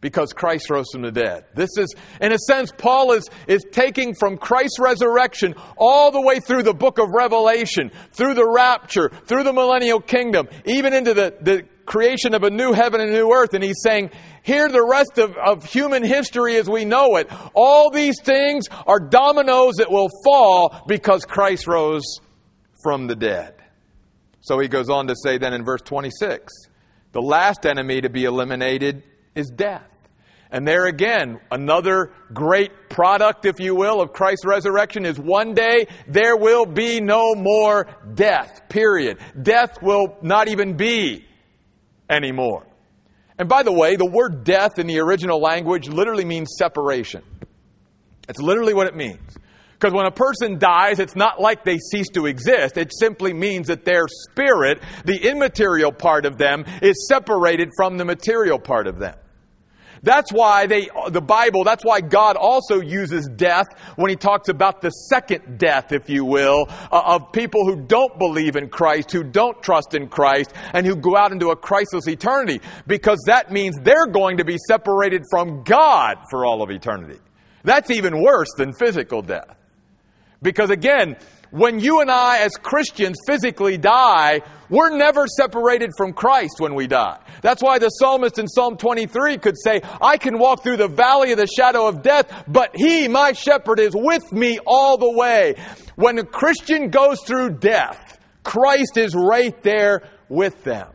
because 0.00 0.32
Christ 0.32 0.70
rose 0.70 0.86
from 0.92 1.02
the 1.02 1.10
dead. 1.10 1.44
This 1.54 1.70
is, 1.76 1.94
in 2.20 2.32
a 2.32 2.38
sense, 2.38 2.72
Paul 2.76 3.12
is, 3.12 3.28
is 3.46 3.64
taking 3.72 4.14
from 4.14 4.38
Christ's 4.38 4.78
resurrection 4.78 5.54
all 5.76 6.10
the 6.10 6.20
way 6.20 6.40
through 6.40 6.62
the 6.62 6.74
book 6.74 6.98
of 6.98 7.08
Revelation, 7.10 7.90
through 8.12 8.34
the 8.34 8.48
rapture, 8.48 9.10
through 9.26 9.42
the 9.42 9.52
millennial 9.52 10.00
kingdom, 10.00 10.48
even 10.64 10.92
into 10.92 11.14
the, 11.14 11.34
the 11.40 11.64
creation 11.84 12.34
of 12.34 12.44
a 12.44 12.50
new 12.50 12.72
heaven 12.72 13.00
and 13.00 13.10
a 13.10 13.12
new 13.12 13.32
earth. 13.32 13.54
And 13.54 13.64
he's 13.64 13.82
saying, 13.82 14.10
here 14.42 14.68
the 14.68 14.86
rest 14.86 15.18
of, 15.18 15.36
of 15.36 15.64
human 15.64 16.04
history 16.04 16.56
as 16.56 16.68
we 16.70 16.84
know 16.84 17.16
it. 17.16 17.28
All 17.54 17.90
these 17.90 18.20
things 18.22 18.66
are 18.86 19.00
dominoes 19.00 19.74
that 19.78 19.90
will 19.90 20.10
fall 20.24 20.84
because 20.86 21.24
Christ 21.24 21.66
rose 21.66 22.04
from 22.82 23.08
the 23.08 23.16
dead. 23.16 23.54
So 24.40 24.58
he 24.60 24.68
goes 24.68 24.88
on 24.88 25.08
to 25.08 25.16
say 25.16 25.38
then 25.38 25.52
in 25.52 25.64
verse 25.64 25.82
26, 25.82 26.67
the 27.18 27.26
last 27.26 27.66
enemy 27.66 28.00
to 28.00 28.08
be 28.08 28.22
eliminated 28.22 29.02
is 29.34 29.50
death. 29.50 29.90
And 30.52 30.66
there 30.66 30.86
again, 30.86 31.40
another 31.50 32.12
great 32.32 32.88
product, 32.88 33.44
if 33.44 33.58
you 33.58 33.74
will, 33.74 34.00
of 34.00 34.12
Christ's 34.12 34.46
resurrection 34.46 35.04
is 35.04 35.18
one 35.18 35.52
day 35.52 35.88
there 36.06 36.36
will 36.36 36.64
be 36.64 37.00
no 37.00 37.34
more 37.34 37.88
death, 38.14 38.68
period. 38.68 39.18
Death 39.42 39.82
will 39.82 40.16
not 40.22 40.46
even 40.46 40.76
be 40.76 41.26
anymore. 42.08 42.64
And 43.36 43.48
by 43.48 43.64
the 43.64 43.72
way, 43.72 43.96
the 43.96 44.08
word 44.08 44.44
death 44.44 44.78
in 44.78 44.86
the 44.86 45.00
original 45.00 45.40
language 45.40 45.88
literally 45.88 46.24
means 46.24 46.54
separation. 46.56 47.24
It's 48.28 48.40
literally 48.40 48.74
what 48.74 48.86
it 48.86 48.94
means. 48.94 49.36
Because 49.78 49.94
when 49.94 50.06
a 50.06 50.10
person 50.10 50.58
dies, 50.58 50.98
it's 50.98 51.14
not 51.14 51.40
like 51.40 51.64
they 51.64 51.78
cease 51.78 52.08
to 52.10 52.26
exist. 52.26 52.76
It 52.76 52.92
simply 52.98 53.32
means 53.32 53.68
that 53.68 53.84
their 53.84 54.06
spirit, 54.08 54.82
the 55.04 55.28
immaterial 55.28 55.92
part 55.92 56.26
of 56.26 56.36
them, 56.36 56.64
is 56.82 57.06
separated 57.06 57.70
from 57.76 57.96
the 57.96 58.04
material 58.04 58.58
part 58.58 58.88
of 58.88 58.98
them. 58.98 59.14
That's 60.02 60.32
why 60.32 60.66
they, 60.66 60.88
the 61.10 61.20
Bible, 61.20 61.64
that's 61.64 61.84
why 61.84 62.00
God 62.00 62.36
also 62.36 62.80
uses 62.80 63.28
death 63.36 63.66
when 63.96 64.10
He 64.10 64.16
talks 64.16 64.48
about 64.48 64.80
the 64.80 64.90
second 64.90 65.58
death, 65.58 65.92
if 65.92 66.08
you 66.08 66.24
will, 66.24 66.66
uh, 66.90 67.02
of 67.04 67.32
people 67.32 67.64
who 67.64 67.76
don't 67.76 68.18
believe 68.18 68.56
in 68.56 68.68
Christ, 68.68 69.12
who 69.12 69.24
don't 69.24 69.62
trust 69.62 69.94
in 69.94 70.08
Christ, 70.08 70.52
and 70.72 70.86
who 70.86 70.96
go 70.96 71.16
out 71.16 71.32
into 71.32 71.50
a 71.50 71.56
Christless 71.56 72.08
eternity. 72.08 72.60
Because 72.86 73.18
that 73.26 73.52
means 73.52 73.76
they're 73.82 74.06
going 74.06 74.38
to 74.38 74.44
be 74.44 74.56
separated 74.68 75.22
from 75.30 75.62
God 75.62 76.18
for 76.30 76.46
all 76.46 76.62
of 76.62 76.70
eternity. 76.70 77.20
That's 77.64 77.90
even 77.90 78.22
worse 78.22 78.48
than 78.56 78.72
physical 78.72 79.22
death. 79.22 79.57
Because 80.42 80.70
again, 80.70 81.16
when 81.50 81.80
you 81.80 82.00
and 82.00 82.10
I 82.10 82.38
as 82.38 82.52
Christians 82.56 83.16
physically 83.26 83.78
die, 83.78 84.42
we're 84.68 84.94
never 84.96 85.26
separated 85.26 85.92
from 85.96 86.12
Christ 86.12 86.56
when 86.58 86.74
we 86.74 86.86
die. 86.86 87.18
That's 87.40 87.62
why 87.62 87.78
the 87.78 87.88
psalmist 87.88 88.38
in 88.38 88.46
Psalm 88.46 88.76
23 88.76 89.38
could 89.38 89.56
say, 89.58 89.80
I 90.00 90.18
can 90.18 90.38
walk 90.38 90.62
through 90.62 90.76
the 90.76 90.88
valley 90.88 91.32
of 91.32 91.38
the 91.38 91.46
shadow 91.46 91.86
of 91.86 92.02
death, 92.02 92.44
but 92.46 92.76
he, 92.76 93.08
my 93.08 93.32
shepherd, 93.32 93.80
is 93.80 93.92
with 93.94 94.30
me 94.30 94.58
all 94.66 94.98
the 94.98 95.10
way. 95.10 95.54
When 95.96 96.18
a 96.18 96.24
Christian 96.24 96.90
goes 96.90 97.22
through 97.22 97.58
death, 97.58 98.18
Christ 98.42 98.96
is 98.96 99.14
right 99.14 99.60
there 99.62 100.02
with 100.28 100.62
them. 100.64 100.88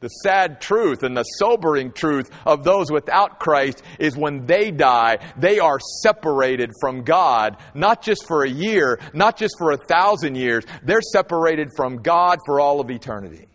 The 0.00 0.08
sad 0.08 0.62
truth 0.62 1.02
and 1.02 1.14
the 1.14 1.24
sobering 1.24 1.92
truth 1.92 2.30
of 2.46 2.64
those 2.64 2.90
without 2.90 3.38
Christ 3.38 3.82
is 3.98 4.16
when 4.16 4.46
they 4.46 4.70
die, 4.70 5.18
they 5.36 5.58
are 5.58 5.78
separated 6.02 6.70
from 6.80 7.02
God, 7.02 7.58
not 7.74 8.02
just 8.02 8.26
for 8.26 8.42
a 8.42 8.48
year, 8.48 8.98
not 9.12 9.36
just 9.36 9.56
for 9.58 9.72
a 9.72 9.76
thousand 9.76 10.36
years. 10.36 10.64
They're 10.82 11.02
separated 11.02 11.68
from 11.76 11.98
God 11.98 12.38
for 12.46 12.60
all 12.60 12.80
of 12.80 12.90
eternity. 12.90 13.46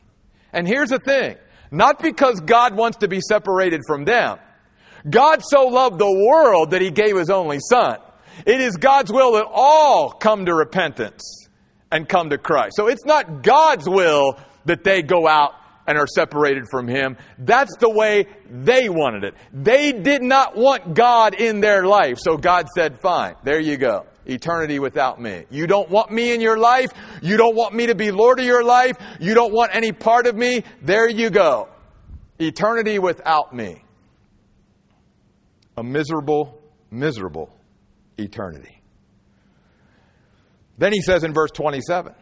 And 0.54 0.68
here's 0.68 0.90
the 0.90 1.00
thing 1.00 1.38
not 1.72 2.00
because 2.00 2.40
God 2.42 2.76
wants 2.76 2.98
to 2.98 3.08
be 3.08 3.22
separated 3.22 3.82
from 3.88 4.06
them. 4.06 4.38
God 5.10 5.44
so 5.44 5.68
loved 5.68 5.98
the 5.98 6.12
world 6.12 6.72
that 6.72 6.82
he 6.82 6.92
gave 6.92 7.18
his 7.18 7.32
only 7.32 7.60
son. 7.60 7.98
It 8.46 8.62
is 8.62 8.78
God's 8.78 9.12
will 9.12 9.34
that 9.34 9.48
all 9.52 10.12
come 10.12 10.46
to 10.46 10.54
repentance 10.54 11.48
and 11.92 12.08
come 12.08 12.30
to 12.30 12.38
Christ. 12.38 12.74
So 12.76 12.88
it's 12.88 13.06
not 13.06 13.42
God's 13.42 13.90
will 13.90 14.40
that 14.66 14.84
they 14.84 15.02
go 15.02 15.28
out 15.28 15.54
and 15.88 15.98
are 15.98 16.08
separated 16.08 16.68
from 16.70 16.88
Him. 16.88 17.18
That's 17.38 17.76
the 17.78 17.90
way 17.90 18.28
they 18.50 18.90
wanted 18.90 19.24
it. 19.24 19.36
They 19.54 19.92
did 19.92 20.22
not 20.22 20.56
want 20.56 20.94
God 20.94 21.36
in 21.36 21.62
their 21.62 21.86
life. 21.86 22.18
So 22.20 22.38
God 22.38 22.68
said, 22.74 23.00
fine, 23.00 23.36
there 23.44 23.60
you 23.60 23.78
go. 23.78 24.06
Eternity 24.26 24.80
without 24.80 25.22
me. 25.22 25.46
You 25.52 25.68
don't 25.68 25.90
want 25.90 26.12
me 26.12 26.34
in 26.34 26.42
your 26.42 26.58
life. 26.58 26.90
You 27.22 27.38
don't 27.38 27.56
want 27.56 27.76
me 27.76 27.88
to 27.88 27.96
be 27.96 28.10
Lord 28.10 28.40
of 28.40 28.46
your 28.46 28.64
life. 28.64 28.98
You 29.20 29.36
don't 29.36 29.54
want 29.54 29.76
any 29.76 29.92
part 29.92 30.26
of 30.26 30.36
me. 30.36 30.64
There 30.82 31.08
you 31.08 31.30
go. 31.30 31.70
Eternity 32.40 32.98
without 32.98 33.54
me. 33.54 33.84
A 35.78 35.84
miserable, 35.84 36.60
miserable 36.90 37.56
eternity. 38.18 38.82
Then 40.78 40.92
he 40.92 41.02
says 41.02 41.24
in 41.24 41.34
verse 41.34 41.52
27, 41.52 42.14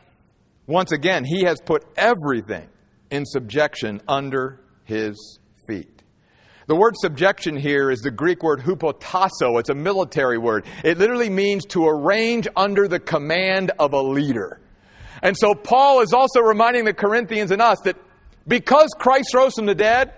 once 0.67 0.91
again, 0.91 1.23
he 1.23 1.43
has 1.43 1.59
put 1.65 1.85
everything 1.95 2.67
in 3.13 3.25
subjection 3.27 4.01
under 4.07 4.59
his 4.85 5.39
feet. 5.67 6.01
The 6.65 6.75
word 6.75 6.95
subjection 6.97 7.55
here 7.55 7.91
is 7.91 8.01
the 8.01 8.09
Greek 8.09 8.41
word 8.41 8.59
hupotasso. 8.61 9.59
It's 9.59 9.69
a 9.69 9.75
military 9.75 10.39
word. 10.39 10.65
It 10.83 10.97
literally 10.97 11.29
means 11.29 11.65
to 11.67 11.85
arrange 11.85 12.47
under 12.55 12.87
the 12.87 12.99
command 12.99 13.71
of 13.77 13.93
a 13.93 14.01
leader. 14.01 14.59
And 15.21 15.37
so 15.37 15.53
Paul 15.53 16.01
is 16.01 16.11
also 16.11 16.39
reminding 16.39 16.85
the 16.85 16.93
Corinthians 16.93 17.51
and 17.51 17.61
us 17.61 17.79
that 17.83 17.97
because 18.47 18.89
Christ 18.97 19.31
rose 19.35 19.53
from 19.53 19.67
the 19.67 19.75
dead, 19.75 20.13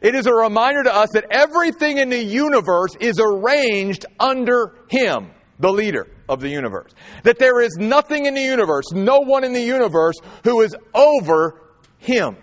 it 0.00 0.14
is 0.14 0.26
a 0.26 0.32
reminder 0.32 0.84
to 0.84 0.94
us 0.94 1.10
that 1.12 1.26
everything 1.30 1.98
in 1.98 2.08
the 2.08 2.22
universe 2.22 2.96
is 3.00 3.20
arranged 3.20 4.06
under 4.18 4.76
Him, 4.88 5.30
the 5.58 5.70
leader 5.70 6.08
of 6.26 6.40
the 6.40 6.48
universe. 6.48 6.92
That 7.24 7.38
there 7.38 7.60
is 7.60 7.76
nothing 7.78 8.24
in 8.24 8.32
the 8.32 8.42
universe, 8.42 8.86
no 8.92 9.20
one 9.20 9.44
in 9.44 9.52
the 9.52 9.60
universe 9.60 10.16
who 10.44 10.62
is 10.62 10.74
over 10.94 11.69
him. 12.00 12.36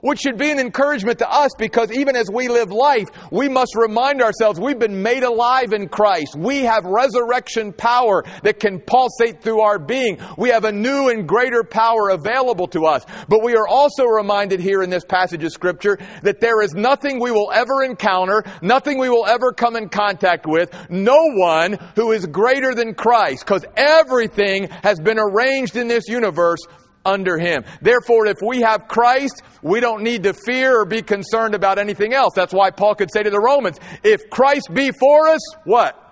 Which 0.00 0.20
should 0.20 0.38
be 0.38 0.50
an 0.50 0.60
encouragement 0.60 1.18
to 1.18 1.30
us 1.30 1.50
because 1.58 1.90
even 1.90 2.14
as 2.14 2.30
we 2.30 2.48
live 2.48 2.70
life, 2.70 3.08
we 3.32 3.48
must 3.48 3.74
remind 3.74 4.22
ourselves 4.22 4.60
we've 4.60 4.78
been 4.78 5.02
made 5.02 5.24
alive 5.24 5.72
in 5.72 5.88
Christ. 5.88 6.36
We 6.36 6.60
have 6.60 6.84
resurrection 6.84 7.72
power 7.72 8.24
that 8.44 8.60
can 8.60 8.80
pulsate 8.80 9.42
through 9.42 9.60
our 9.60 9.78
being. 9.78 10.18
We 10.36 10.50
have 10.50 10.64
a 10.64 10.72
new 10.72 11.08
and 11.08 11.26
greater 11.26 11.64
power 11.64 12.10
available 12.10 12.68
to 12.68 12.86
us. 12.86 13.04
But 13.28 13.42
we 13.42 13.56
are 13.56 13.66
also 13.66 14.04
reminded 14.04 14.60
here 14.60 14.82
in 14.82 14.90
this 14.90 15.04
passage 15.04 15.42
of 15.42 15.52
Scripture 15.52 15.98
that 16.22 16.40
there 16.40 16.62
is 16.62 16.74
nothing 16.74 17.18
we 17.20 17.32
will 17.32 17.50
ever 17.52 17.82
encounter, 17.82 18.44
nothing 18.62 18.98
we 18.98 19.08
will 19.08 19.26
ever 19.26 19.52
come 19.52 19.74
in 19.74 19.88
contact 19.88 20.46
with, 20.46 20.72
no 20.88 21.18
one 21.34 21.76
who 21.96 22.12
is 22.12 22.24
greater 22.26 22.72
than 22.72 22.94
Christ 22.94 23.44
because 23.44 23.64
everything 23.76 24.68
has 24.84 25.00
been 25.00 25.18
arranged 25.18 25.76
in 25.76 25.88
this 25.88 26.06
universe 26.06 26.60
under 27.08 27.38
him. 27.38 27.64
Therefore, 27.80 28.26
if 28.26 28.36
we 28.44 28.60
have 28.60 28.86
Christ, 28.86 29.42
we 29.62 29.80
don't 29.80 30.02
need 30.02 30.24
to 30.24 30.34
fear 30.34 30.80
or 30.80 30.84
be 30.84 31.02
concerned 31.02 31.54
about 31.54 31.78
anything 31.78 32.12
else. 32.12 32.34
That's 32.34 32.52
why 32.52 32.70
Paul 32.70 32.94
could 32.94 33.10
say 33.12 33.22
to 33.22 33.30
the 33.30 33.40
Romans, 33.40 33.78
if 34.04 34.28
Christ 34.30 34.68
be 34.72 34.92
for 34.92 35.28
us, 35.28 35.40
what? 35.64 36.04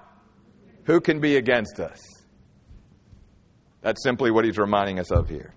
Who 0.85 1.01
can 1.01 1.21
be 1.21 1.37
against 1.37 1.79
us? 1.81 2.01
That's 3.83 4.03
simply 4.03 4.31
what 4.31 4.45
he's 4.45 4.59
reminding 4.59 4.99
us 4.99 5.11
of 5.13 5.29
here. 5.29 5.55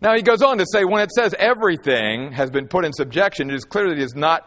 Now 0.00 0.14
he 0.14 0.22
goes 0.22 0.42
on 0.42 0.58
to 0.58 0.66
say, 0.72 0.84
when 0.84 1.02
it 1.02 1.10
says 1.10 1.34
everything 1.38 2.32
has 2.32 2.50
been 2.50 2.68
put 2.68 2.84
in 2.84 2.92
subjection, 2.92 3.50
it 3.50 3.54
is 3.54 3.64
clear 3.64 3.88
that 3.88 3.96
he 3.96 4.02
does 4.02 4.14
not 4.14 4.46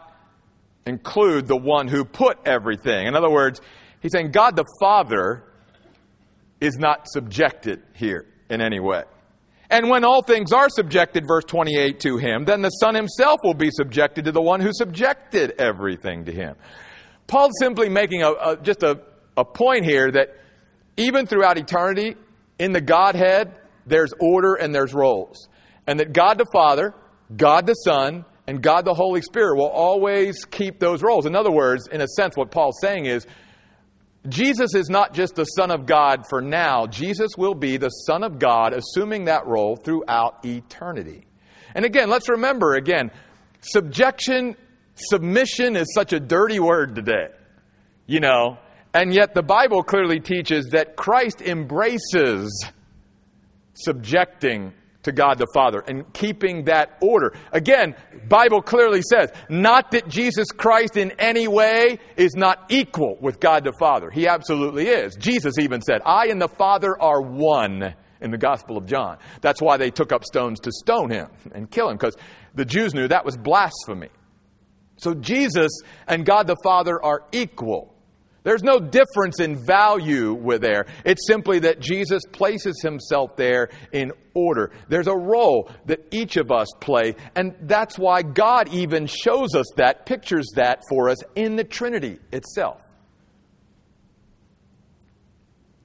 include 0.86 1.46
the 1.46 1.56
one 1.56 1.88
who 1.88 2.04
put 2.04 2.38
everything. 2.44 3.06
In 3.06 3.14
other 3.14 3.30
words, 3.30 3.60
he's 4.00 4.12
saying 4.12 4.32
God 4.32 4.56
the 4.56 4.64
Father 4.80 5.44
is 6.60 6.76
not 6.76 7.08
subjected 7.08 7.82
here 7.94 8.26
in 8.50 8.60
any 8.60 8.80
way. 8.80 9.04
And 9.74 9.90
when 9.90 10.04
all 10.04 10.22
things 10.22 10.52
are 10.52 10.68
subjected, 10.68 11.26
verse 11.26 11.42
28, 11.46 11.98
to 11.98 12.16
him, 12.16 12.44
then 12.44 12.62
the 12.62 12.70
Son 12.70 12.94
himself 12.94 13.40
will 13.42 13.54
be 13.54 13.70
subjected 13.72 14.26
to 14.26 14.30
the 14.30 14.40
one 14.40 14.60
who 14.60 14.70
subjected 14.72 15.54
everything 15.58 16.26
to 16.26 16.32
him. 16.32 16.54
Paul's 17.26 17.54
simply 17.58 17.88
making 17.88 18.22
a, 18.22 18.30
a, 18.30 18.56
just 18.56 18.84
a, 18.84 19.00
a 19.36 19.44
point 19.44 19.84
here 19.84 20.12
that 20.12 20.36
even 20.96 21.26
throughout 21.26 21.58
eternity, 21.58 22.14
in 22.56 22.70
the 22.70 22.80
Godhead, 22.80 23.52
there's 23.84 24.12
order 24.20 24.54
and 24.54 24.72
there's 24.72 24.94
roles. 24.94 25.48
And 25.88 25.98
that 25.98 26.12
God 26.12 26.38
the 26.38 26.46
Father, 26.52 26.94
God 27.36 27.66
the 27.66 27.74
Son, 27.74 28.24
and 28.46 28.62
God 28.62 28.84
the 28.84 28.94
Holy 28.94 29.22
Spirit 29.22 29.56
will 29.56 29.70
always 29.70 30.44
keep 30.44 30.78
those 30.78 31.02
roles. 31.02 31.26
In 31.26 31.34
other 31.34 31.50
words, 31.50 31.88
in 31.88 32.00
a 32.00 32.06
sense, 32.06 32.36
what 32.36 32.52
Paul's 32.52 32.78
saying 32.80 33.06
is 33.06 33.26
Jesus 34.28 34.74
is 34.74 34.88
not 34.88 35.12
just 35.12 35.34
the 35.34 35.44
Son 35.44 35.70
of 35.70 35.84
God 35.84 36.24
for 36.28 36.40
now. 36.40 36.86
Jesus 36.86 37.32
will 37.36 37.54
be 37.54 37.76
the 37.76 37.90
Son 37.90 38.24
of 38.24 38.38
God, 38.38 38.72
assuming 38.72 39.26
that 39.26 39.46
role 39.46 39.76
throughout 39.76 40.44
eternity. 40.44 41.26
And 41.74 41.84
again, 41.84 42.08
let's 42.08 42.28
remember 42.28 42.74
again, 42.74 43.10
subjection, 43.60 44.56
submission 44.94 45.76
is 45.76 45.92
such 45.92 46.12
a 46.12 46.20
dirty 46.20 46.58
word 46.58 46.94
today. 46.94 47.28
You 48.06 48.20
know, 48.20 48.58
and 48.94 49.12
yet 49.12 49.34
the 49.34 49.42
Bible 49.42 49.82
clearly 49.82 50.20
teaches 50.20 50.68
that 50.70 50.96
Christ 50.96 51.42
embraces 51.42 52.64
subjecting 53.74 54.72
to 55.04 55.12
God 55.12 55.38
the 55.38 55.46
Father 55.54 55.82
and 55.86 56.12
keeping 56.12 56.64
that 56.64 56.98
order. 57.00 57.34
Again, 57.52 57.94
Bible 58.28 58.60
clearly 58.60 59.02
says, 59.02 59.30
not 59.48 59.92
that 59.92 60.08
Jesus 60.08 60.48
Christ 60.50 60.96
in 60.96 61.12
any 61.12 61.48
way 61.48 61.98
is 62.16 62.34
not 62.34 62.66
equal 62.68 63.16
with 63.20 63.40
God 63.40 63.64
the 63.64 63.72
Father. 63.78 64.10
He 64.10 64.26
absolutely 64.26 64.88
is. 64.88 65.16
Jesus 65.16 65.54
even 65.58 65.80
said, 65.80 66.00
I 66.04 66.26
and 66.26 66.40
the 66.40 66.48
Father 66.48 67.00
are 67.00 67.20
one 67.22 67.94
in 68.20 68.30
the 68.30 68.38
Gospel 68.38 68.76
of 68.76 68.86
John. 68.86 69.18
That's 69.40 69.60
why 69.62 69.76
they 69.76 69.90
took 69.90 70.12
up 70.12 70.24
stones 70.24 70.60
to 70.60 70.72
stone 70.72 71.10
him 71.10 71.28
and 71.54 71.70
kill 71.70 71.88
him, 71.88 71.96
because 71.96 72.16
the 72.54 72.64
Jews 72.64 72.94
knew 72.94 73.08
that 73.08 73.24
was 73.24 73.36
blasphemy. 73.36 74.08
So 74.96 75.14
Jesus 75.14 75.70
and 76.06 76.24
God 76.24 76.46
the 76.46 76.56
Father 76.62 77.02
are 77.02 77.24
equal. 77.32 77.93
There's 78.44 78.62
no 78.62 78.78
difference 78.78 79.40
in 79.40 79.56
value 79.56 80.34
with 80.34 80.60
there. 80.60 80.86
It's 81.04 81.26
simply 81.26 81.60
that 81.60 81.80
Jesus 81.80 82.22
places 82.30 82.80
himself 82.82 83.36
there 83.36 83.70
in 83.90 84.12
order. 84.34 84.70
There's 84.88 85.06
a 85.06 85.16
role 85.16 85.70
that 85.86 86.00
each 86.12 86.36
of 86.36 86.52
us 86.52 86.68
play, 86.80 87.16
and 87.34 87.56
that's 87.62 87.98
why 87.98 88.22
God 88.22 88.68
even 88.68 89.06
shows 89.06 89.54
us 89.54 89.66
that, 89.76 90.04
pictures 90.04 90.46
that 90.56 90.82
for 90.90 91.08
us 91.08 91.18
in 91.34 91.56
the 91.56 91.64
Trinity 91.64 92.18
itself. 92.32 92.82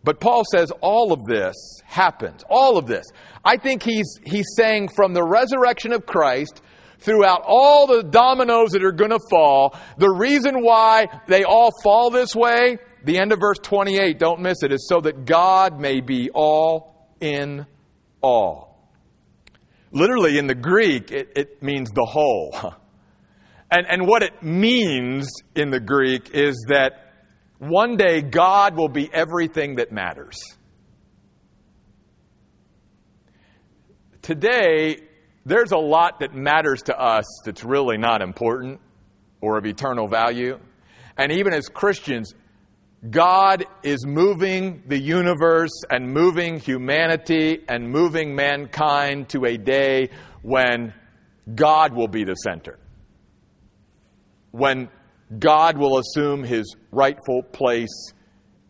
But 0.04 0.19
Paul 0.19 0.43
says 0.52 0.72
all 0.82 1.13
of 1.13 1.26
this 1.26 1.56
happens. 1.86 2.43
All 2.50 2.78
of 2.78 2.88
this. 2.88 3.06
I 3.43 3.58
think 3.58 3.84
he's, 3.84 4.19
he's 4.26 4.48
saying 4.56 4.89
from 4.95 5.13
the 5.13 5.24
resurrection 5.24 5.93
of 5.93 6.06
Christ 6.06 6.62
throughout 6.99 7.43
all 7.45 7.88
the 7.88 8.03
dominoes 8.03 8.71
that 8.71 8.83
are 8.83 8.91
going 8.91 9.12
to 9.12 9.19
fall. 9.29 9.77
The 9.97 10.09
reason 10.09 10.63
why 10.63 11.07
they 11.27 11.43
all 11.43 11.71
fall 11.83 12.09
this 12.09 12.35
way, 12.35 12.77
the 13.03 13.17
end 13.17 13.31
of 13.31 13.39
verse 13.39 13.57
28, 13.62 14.19
don't 14.19 14.41
miss 14.41 14.63
it, 14.63 14.71
is 14.71 14.88
so 14.88 15.01
that 15.01 15.25
God 15.25 15.79
may 15.79 16.01
be 16.01 16.29
all 16.29 17.09
in 17.19 17.65
all. 18.21 18.89
Literally 19.91 20.38
in 20.38 20.47
the 20.47 20.55
Greek, 20.55 21.12
it, 21.12 21.31
it 21.35 21.63
means 21.63 21.89
the 21.91 22.05
whole. 22.05 22.75
And, 23.71 23.85
and 23.88 24.07
what 24.07 24.23
it 24.23 24.41
means 24.41 25.29
in 25.53 25.69
the 25.69 25.79
Greek 25.79 26.31
is 26.33 26.65
that 26.69 27.13
one 27.59 27.97
day 27.97 28.21
God 28.21 28.75
will 28.75 28.89
be 28.89 29.13
everything 29.13 29.75
that 29.75 29.91
matters. 29.91 30.39
Today, 34.23 34.97
there's 35.49 35.71
a 35.71 35.77
lot 35.77 36.19
that 36.19 36.33
matters 36.35 36.83
to 36.83 36.97
us 36.97 37.25
that's 37.43 37.63
really 37.63 37.97
not 37.97 38.21
important 38.21 38.79
or 39.41 39.57
of 39.57 39.65
eternal 39.65 40.07
value. 40.07 40.59
And 41.17 41.31
even 41.31 41.53
as 41.53 41.67
Christians, 41.67 42.33
God 43.09 43.65
is 43.81 44.05
moving 44.05 44.83
the 44.88 44.99
universe 44.99 45.83
and 45.89 46.13
moving 46.13 46.59
humanity 46.59 47.59
and 47.67 47.89
moving 47.89 48.35
mankind 48.35 49.29
to 49.29 49.45
a 49.45 49.57
day 49.57 50.09
when 50.41 50.93
God 51.53 51.93
will 51.93 52.07
be 52.07 52.25
the 52.25 52.35
center. 52.35 52.77
When 54.51 54.89
God 55.38 55.77
will 55.77 55.97
assume 55.99 56.43
his 56.43 56.75
rightful 56.91 57.43
place 57.43 58.13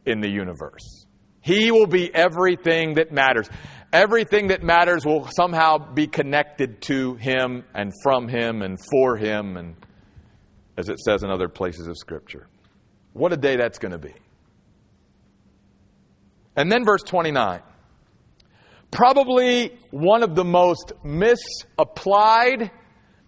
in 0.06 0.22
the 0.22 0.30
universe. 0.30 1.06
He 1.42 1.72
will 1.72 1.88
be 1.88 2.14
everything 2.14 2.96
that 2.96 3.12
matters. 3.12 3.50
Everything 3.92 4.50
that 4.50 4.62
matters 4.62 5.06
will 5.06 5.28
somehow 5.36 5.78
be 5.78 6.06
connected 6.06 6.82
to 6.84 7.16
Him 7.16 7.64
and 7.74 7.92
from 8.04 8.28
Him 8.28 8.62
and 8.62 8.78
for 8.92 9.18
Him, 9.18 9.58
and 9.58 9.76
as 10.78 10.90
it 10.90 11.00
says 11.00 11.24
in 11.24 11.32
other 11.32 11.50
places 11.50 11.88
of 11.88 11.98
Scripture. 11.98 12.48
What 13.14 13.34
a 13.34 13.38
day 13.38 13.56
that's 13.56 13.80
going 13.80 13.92
to 13.92 13.98
be. 13.98 14.14
And 16.56 16.72
then 16.72 16.86
verse 16.86 17.02
29. 17.04 17.62
Probably 18.92 19.78
one 19.92 20.24
of 20.24 20.36
the 20.36 20.44
most 20.44 20.94
misapplied, 21.04 22.72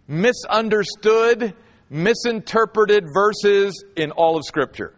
misunderstood, 0.07 1.55
misinterpreted 1.89 3.05
verses 3.13 3.83
in 3.95 4.11
all 4.11 4.37
of 4.37 4.43
Scripture. 4.45 4.93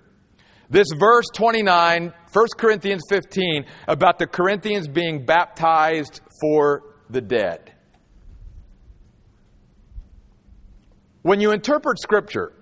This 0.74 0.88
verse 0.98 1.28
29, 1.36 2.12
1 2.34 2.48
Corinthians 2.58 3.04
15, 3.08 3.66
about 3.88 4.18
the 4.18 4.26
Corinthians 4.26 4.88
being 4.88 5.24
baptized 5.24 6.20
for 6.42 6.96
the 7.12 7.22
dead. 7.22 7.76
When 11.22 11.40
you 11.40 11.52
interpret 11.52 12.00
Scripture, 12.00 12.54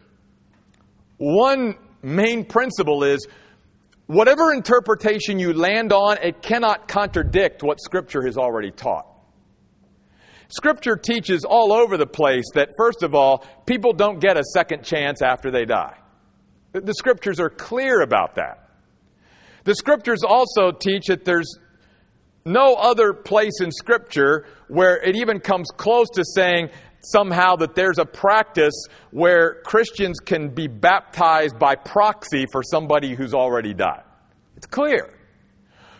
one 1.19 1.75
main 2.01 2.43
principle 2.43 3.05
is 3.05 3.25
whatever 4.07 4.51
interpretation 4.51 5.39
you 5.39 5.53
land 5.53 5.93
on, 5.93 6.17
it 6.21 6.41
cannot 6.41 6.89
contradict 6.89 7.63
what 7.63 7.79
Scripture 7.79 8.25
has 8.25 8.37
already 8.37 8.71
taught. 8.71 9.07
Scripture 10.49 10.97
teaches 10.97 11.45
all 11.45 11.71
over 11.71 11.95
the 11.95 12.05
place 12.05 12.43
that, 12.55 12.71
first 12.77 13.03
of 13.03 13.15
all, 13.15 13.45
people 13.65 13.93
don't 13.93 14.19
get 14.19 14.35
a 14.35 14.43
second 14.53 14.83
chance 14.83 15.21
after 15.21 15.49
they 15.49 15.63
die. 15.63 16.00
The 16.73 16.93
scriptures 16.93 17.39
are 17.39 17.49
clear 17.49 18.01
about 18.01 18.35
that. 18.35 18.69
The 19.63 19.75
scriptures 19.75 20.23
also 20.23 20.71
teach 20.71 21.07
that 21.07 21.25
there's 21.25 21.57
no 22.45 22.75
other 22.75 23.13
place 23.13 23.61
in 23.61 23.71
scripture 23.71 24.47
where 24.67 24.97
it 24.97 25.15
even 25.15 25.39
comes 25.39 25.67
close 25.75 26.09
to 26.15 26.23
saying 26.25 26.69
somehow 27.01 27.55
that 27.57 27.75
there's 27.75 27.97
a 27.97 28.05
practice 28.05 28.85
where 29.11 29.61
Christians 29.63 30.19
can 30.19 30.49
be 30.49 30.67
baptized 30.67 31.59
by 31.59 31.75
proxy 31.75 32.45
for 32.51 32.63
somebody 32.63 33.15
who's 33.15 33.33
already 33.33 33.73
died. 33.73 34.03
It's 34.55 34.67
clear. 34.67 35.17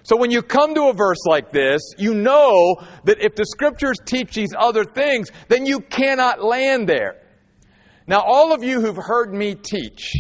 So 0.03 0.17
when 0.17 0.31
you 0.31 0.41
come 0.41 0.73
to 0.75 0.89
a 0.89 0.93
verse 0.93 1.25
like 1.25 1.51
this, 1.51 1.81
you 1.97 2.13
know 2.13 2.77
that 3.03 3.19
if 3.19 3.35
the 3.35 3.45
scriptures 3.45 3.97
teach 4.03 4.33
these 4.33 4.53
other 4.57 4.83
things, 4.83 5.29
then 5.47 5.65
you 5.65 5.79
cannot 5.79 6.43
land 6.43 6.89
there. 6.89 7.21
Now, 8.07 8.21
all 8.21 8.51
of 8.51 8.63
you 8.63 8.81
who've 8.81 8.97
heard 8.97 9.31
me 9.31 9.53
teach, 9.53 10.15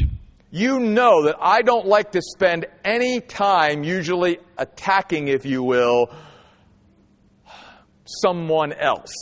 you 0.51 0.81
know 0.81 1.23
that 1.23 1.37
I 1.39 1.61
don't 1.61 1.87
like 1.87 2.11
to 2.11 2.21
spend 2.21 2.65
any 2.83 3.21
time 3.21 3.85
usually 3.85 4.39
attacking, 4.57 5.29
if 5.29 5.45
you 5.45 5.63
will, 5.63 6.13
someone 8.05 8.73
else. 8.73 9.13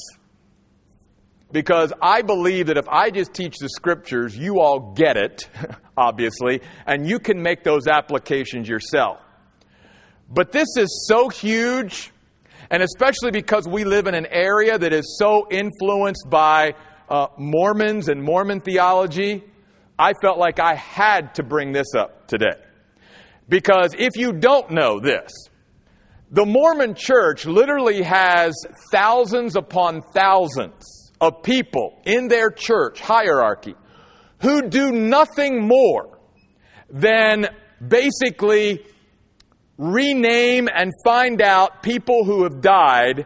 Because 1.52 1.94
I 2.02 2.24
believe 2.24 2.68
that 2.68 2.78
if 2.78 2.88
I 2.90 3.12
just 3.12 3.34
teach 3.34 3.58
the 3.60 3.70
scriptures, 3.70 4.36
you 4.36 4.60
all 4.60 4.94
get 4.94 5.18
it, 5.18 5.48
obviously, 5.98 6.62
and 6.88 7.08
you 7.08 7.20
can 7.20 7.42
make 7.42 7.64
those 7.64 7.88
applications 7.88 8.68
yourself. 8.68 9.20
But 10.32 10.52
this 10.52 10.68
is 10.78 11.08
so 11.08 11.30
huge, 11.30 12.12
and 12.72 12.82
especially 12.82 13.32
because 13.32 13.68
we 13.68 13.84
live 13.84 14.08
in 14.08 14.16
an 14.16 14.28
area 14.28 14.78
that 14.78 14.94
is 14.94 15.18
so 15.20 15.48
influenced 15.52 16.28
by 16.28 16.74
uh, 17.08 17.28
Mormons 17.38 18.10
and 18.10 18.22
Mormon 18.22 18.62
theology, 18.62 19.44
I 20.00 20.14
felt 20.14 20.40
like 20.40 20.60
I 20.62 20.76
had 20.76 21.36
to 21.36 21.44
bring 21.44 21.74
this 21.74 21.94
up 21.94 22.28
today. 22.28 22.56
Because 23.50 23.94
if 23.98 24.16
you 24.16 24.32
don't 24.32 24.72
know 24.72 25.02
this, 25.02 25.32
the 26.32 26.46
Mormon 26.46 26.96
church 26.96 27.46
literally 27.46 28.02
has 28.04 28.54
thousands 28.92 29.56
upon 29.58 30.02
thousands 30.14 31.12
of 31.20 31.44
people 31.44 32.00
in 32.06 32.30
their 32.30 32.50
church 32.50 33.02
hierarchy 33.02 33.76
who 34.42 34.70
do 34.70 34.92
nothing 34.92 35.68
more 35.68 36.20
than 36.90 37.48
basically 37.86 38.86
rename 39.78 40.70
and 40.74 40.94
find 41.04 41.42
out 41.42 41.84
people 41.84 42.24
who 42.24 42.44
have 42.44 42.62
died 42.62 43.26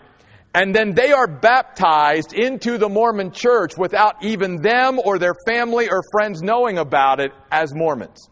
and 0.54 0.74
then 0.74 0.94
they 0.94 1.12
are 1.12 1.28
baptized 1.28 2.34
into 2.34 2.78
the 2.78 2.90
Mormon 2.90 3.32
church 3.32 3.76
without 3.78 4.24
even 4.24 4.62
them 4.62 5.00
or 5.04 5.18
their 5.18 5.34
family 5.48 5.90
or 5.90 6.04
friends 6.12 6.42
knowing 6.42 6.78
about 6.78 7.20
it 7.20 7.32
as 7.52 7.74
Mormons. 7.74 8.30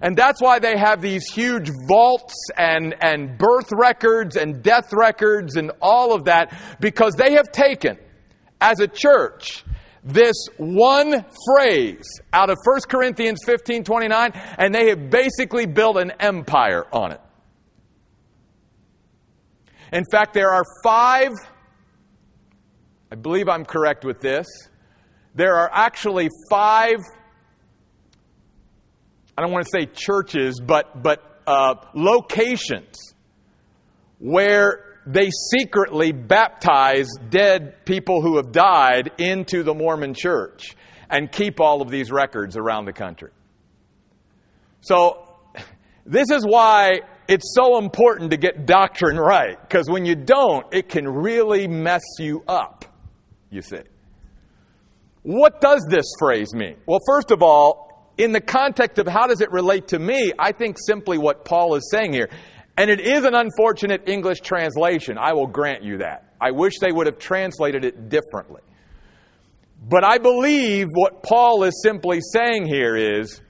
And 0.00 0.16
that's 0.16 0.40
why 0.40 0.58
they 0.58 0.76
have 0.76 1.00
these 1.00 1.26
huge 1.28 1.70
vaults 1.88 2.34
and, 2.56 2.94
and 3.00 3.36
birth 3.36 3.72
records 3.72 4.36
and 4.36 4.62
death 4.62 4.92
records 4.92 5.56
and 5.56 5.72
all 5.80 6.14
of 6.14 6.26
that, 6.26 6.56
because 6.80 7.14
they 7.14 7.32
have 7.32 7.50
taken, 7.50 7.98
as 8.60 8.80
a 8.80 8.86
church, 8.86 9.64
this 10.04 10.36
one 10.56 11.24
phrase 11.46 12.06
out 12.32 12.50
of 12.50 12.58
1 12.64 12.80
Corinthians 12.88 13.40
15 13.44 13.84
29, 13.84 14.32
and 14.58 14.74
they 14.74 14.88
have 14.88 15.10
basically 15.10 15.66
built 15.66 15.96
an 15.96 16.12
empire 16.20 16.84
on 16.92 17.12
it. 17.12 17.20
In 19.92 20.04
fact, 20.10 20.34
there 20.34 20.50
are 20.50 20.64
five, 20.82 21.30
I 23.10 23.14
believe 23.14 23.48
I'm 23.48 23.64
correct 23.64 24.04
with 24.04 24.20
this, 24.20 24.46
there 25.34 25.56
are 25.56 25.70
actually 25.72 26.28
five, 26.50 26.98
I 29.36 29.42
don't 29.42 29.52
want 29.52 29.64
to 29.66 29.70
say 29.70 29.86
churches, 29.86 30.60
but, 30.64 31.02
but 31.02 31.40
uh, 31.46 31.76
locations 31.94 33.14
where 34.18 35.00
they 35.06 35.30
secretly 35.30 36.12
baptize 36.12 37.08
dead 37.30 37.84
people 37.86 38.20
who 38.20 38.36
have 38.36 38.52
died 38.52 39.12
into 39.16 39.62
the 39.62 39.72
Mormon 39.72 40.12
church 40.12 40.76
and 41.08 41.32
keep 41.32 41.60
all 41.60 41.80
of 41.80 41.88
these 41.88 42.12
records 42.12 42.56
around 42.56 42.84
the 42.84 42.92
country. 42.92 43.30
So, 44.82 45.24
this 46.04 46.30
is 46.30 46.44
why 46.44 47.00
it's 47.28 47.54
so 47.54 47.78
important 47.78 48.30
to 48.30 48.36
get 48.38 48.66
doctrine 48.66 49.18
right, 49.18 49.60
because 49.60 49.88
when 49.88 50.06
you 50.06 50.16
don't, 50.16 50.66
it 50.72 50.88
can 50.88 51.06
really 51.06 51.68
mess 51.68 52.02
you 52.18 52.42
up, 52.48 52.86
you 53.50 53.60
see. 53.60 53.82
What 55.22 55.60
does 55.60 55.86
this 55.90 56.06
phrase 56.18 56.54
mean? 56.54 56.76
Well, 56.86 57.00
first 57.06 57.30
of 57.30 57.42
all, 57.42 58.12
in 58.16 58.32
the 58.32 58.40
context 58.40 58.98
of 58.98 59.06
how 59.06 59.26
does 59.26 59.42
it 59.42 59.52
relate 59.52 59.88
to 59.88 59.98
me, 59.98 60.32
I 60.38 60.52
think 60.52 60.78
simply 60.78 61.18
what 61.18 61.44
Paul 61.44 61.74
is 61.74 61.90
saying 61.90 62.14
here, 62.14 62.30
and 62.78 62.90
it 62.90 63.00
is 63.00 63.24
an 63.24 63.34
unfortunate 63.34 64.08
English 64.08 64.40
translation, 64.40 65.18
I 65.18 65.34
will 65.34 65.46
grant 65.46 65.84
you 65.84 65.98
that. 65.98 66.32
I 66.40 66.52
wish 66.52 66.78
they 66.80 66.92
would 66.92 67.06
have 67.06 67.18
translated 67.18 67.84
it 67.84 68.08
differently. 68.08 68.62
But 69.86 70.02
I 70.04 70.18
believe 70.18 70.86
what 70.92 71.22
Paul 71.22 71.64
is 71.64 71.82
simply 71.82 72.20
saying 72.20 72.66
here 72.66 72.96
is 72.96 73.40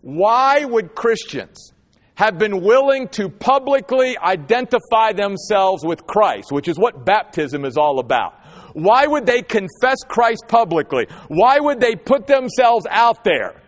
why 0.00 0.64
would 0.64 0.94
Christians 0.94 1.72
have 2.18 2.36
been 2.36 2.60
willing 2.62 3.06
to 3.06 3.28
publicly 3.28 4.18
identify 4.18 5.12
themselves 5.12 5.84
with 5.84 6.04
Christ, 6.04 6.50
which 6.50 6.66
is 6.66 6.76
what 6.76 7.04
baptism 7.04 7.64
is 7.64 7.76
all 7.76 8.00
about? 8.00 8.34
Why 8.72 9.06
would 9.06 9.24
they 9.24 9.40
confess 9.40 9.98
Christ 10.08 10.42
publicly? 10.48 11.06
Why 11.28 11.60
would 11.60 11.78
they 11.78 11.94
put 11.94 12.26
themselves 12.26 12.88
out 12.90 13.22
there 13.22 13.62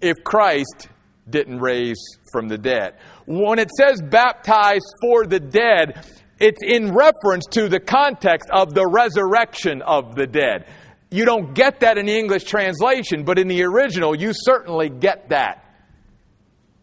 if 0.00 0.22
Christ 0.22 0.88
didn't 1.28 1.58
raise 1.58 1.98
from 2.30 2.46
the 2.46 2.58
dead? 2.58 2.94
When 3.26 3.58
it 3.58 3.70
says 3.76 4.00
baptized 4.00 4.86
for 5.00 5.26
the 5.26 5.40
dead, 5.40 6.06
it's 6.38 6.62
in 6.64 6.94
reference 6.94 7.46
to 7.54 7.68
the 7.68 7.80
context 7.80 8.50
of 8.52 8.72
the 8.72 8.86
resurrection 8.86 9.82
of 9.82 10.14
the 10.14 10.28
dead. 10.28 10.66
You 11.10 11.24
don't 11.24 11.54
get 11.54 11.80
that 11.80 11.98
in 11.98 12.06
the 12.06 12.16
English 12.16 12.44
translation, 12.44 13.24
but 13.24 13.36
in 13.36 13.48
the 13.48 13.64
original, 13.64 14.14
you 14.14 14.30
certainly 14.32 14.90
get 14.90 15.30
that 15.30 15.62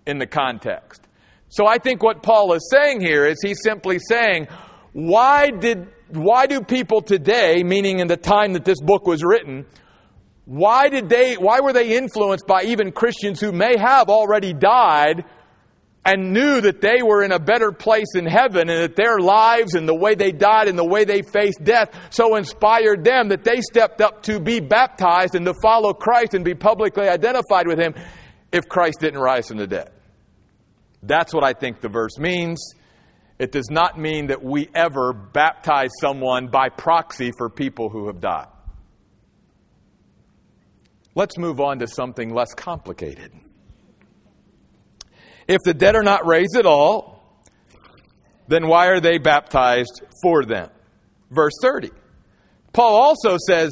in 0.05 0.17
the 0.17 0.27
context. 0.27 1.07
So 1.49 1.65
I 1.65 1.77
think 1.79 2.03
what 2.03 2.21
Paul 2.21 2.53
is 2.53 2.69
saying 2.71 3.01
here 3.01 3.25
is 3.25 3.37
he's 3.41 3.61
simply 3.63 3.99
saying, 3.99 4.47
why 4.93 5.51
did 5.51 5.87
why 6.09 6.47
do 6.47 6.61
people 6.61 7.01
today, 7.01 7.63
meaning 7.63 7.99
in 7.99 8.07
the 8.07 8.17
time 8.17 8.53
that 8.53 8.65
this 8.65 8.81
book 8.81 9.05
was 9.05 9.23
written, 9.23 9.65
why 10.45 10.89
did 10.89 11.09
they 11.09 11.35
why 11.35 11.59
were 11.59 11.73
they 11.73 11.95
influenced 11.95 12.47
by 12.47 12.63
even 12.63 12.91
Christians 12.91 13.39
who 13.39 13.51
may 13.51 13.77
have 13.77 14.09
already 14.09 14.53
died 14.53 15.25
and 16.05 16.33
knew 16.33 16.61
that 16.61 16.81
they 16.81 17.03
were 17.03 17.23
in 17.23 17.31
a 17.31 17.39
better 17.39 17.71
place 17.71 18.15
in 18.15 18.25
heaven 18.25 18.69
and 18.69 18.81
that 18.81 18.95
their 18.95 19.19
lives 19.19 19.75
and 19.75 19.87
the 19.87 19.93
way 19.93 20.15
they 20.15 20.31
died 20.31 20.67
and 20.67 20.79
the 20.79 20.85
way 20.85 21.03
they 21.03 21.21
faced 21.21 21.63
death 21.63 21.89
so 22.09 22.35
inspired 22.35 23.03
them 23.03 23.29
that 23.29 23.43
they 23.43 23.61
stepped 23.61 24.01
up 24.01 24.23
to 24.23 24.39
be 24.39 24.59
baptized 24.59 25.35
and 25.35 25.45
to 25.45 25.53
follow 25.61 25.93
Christ 25.93 26.33
and 26.33 26.43
be 26.43 26.55
publicly 26.55 27.07
identified 27.07 27.67
with 27.67 27.79
him 27.79 27.93
if 28.51 28.67
Christ 28.67 28.99
didn't 28.99 29.19
rise 29.19 29.47
from 29.47 29.57
the 29.57 29.67
dead. 29.67 29.91
That's 31.03 31.33
what 31.33 31.43
I 31.43 31.53
think 31.53 31.81
the 31.81 31.89
verse 31.89 32.17
means. 32.17 32.73
It 33.37 33.51
does 33.51 33.69
not 33.69 33.97
mean 33.97 34.27
that 34.27 34.43
we 34.43 34.69
ever 34.75 35.13
baptize 35.13 35.91
someone 36.01 36.47
by 36.47 36.69
proxy 36.69 37.31
for 37.37 37.49
people 37.49 37.89
who 37.89 38.07
have 38.07 38.19
died. 38.19 38.47
Let's 41.15 41.37
move 41.37 41.59
on 41.59 41.79
to 41.79 41.87
something 41.87 42.33
less 42.33 42.53
complicated. 42.53 43.31
If 45.47 45.59
the 45.63 45.73
dead 45.73 45.95
are 45.95 46.03
not 46.03 46.27
raised 46.27 46.55
at 46.57 46.65
all, 46.65 47.41
then 48.47 48.67
why 48.67 48.87
are 48.87 48.99
they 48.99 49.17
baptized 49.17 50.01
for 50.21 50.43
them? 50.43 50.69
Verse 51.31 51.53
30. 51.61 51.91
Paul 52.73 52.95
also 52.95 53.37
says, 53.47 53.71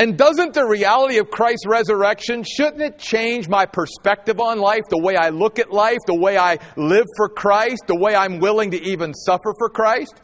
and 0.00 0.16
doesn't 0.16 0.54
the 0.54 0.64
reality 0.64 1.18
of 1.18 1.30
Christ's 1.30 1.66
resurrection, 1.66 2.42
shouldn't 2.42 2.80
it 2.80 2.98
change 2.98 3.50
my 3.50 3.66
perspective 3.66 4.40
on 4.40 4.58
life, 4.58 4.84
the 4.88 4.98
way 4.98 5.14
I 5.14 5.28
look 5.28 5.58
at 5.58 5.70
life, 5.70 5.98
the 6.06 6.18
way 6.18 6.38
I 6.38 6.56
live 6.74 7.04
for 7.18 7.28
Christ, 7.28 7.82
the 7.86 7.98
way 7.98 8.14
I'm 8.14 8.38
willing 8.38 8.70
to 8.70 8.82
even 8.82 9.12
suffer 9.12 9.52
for 9.58 9.68
Christ? 9.68 10.14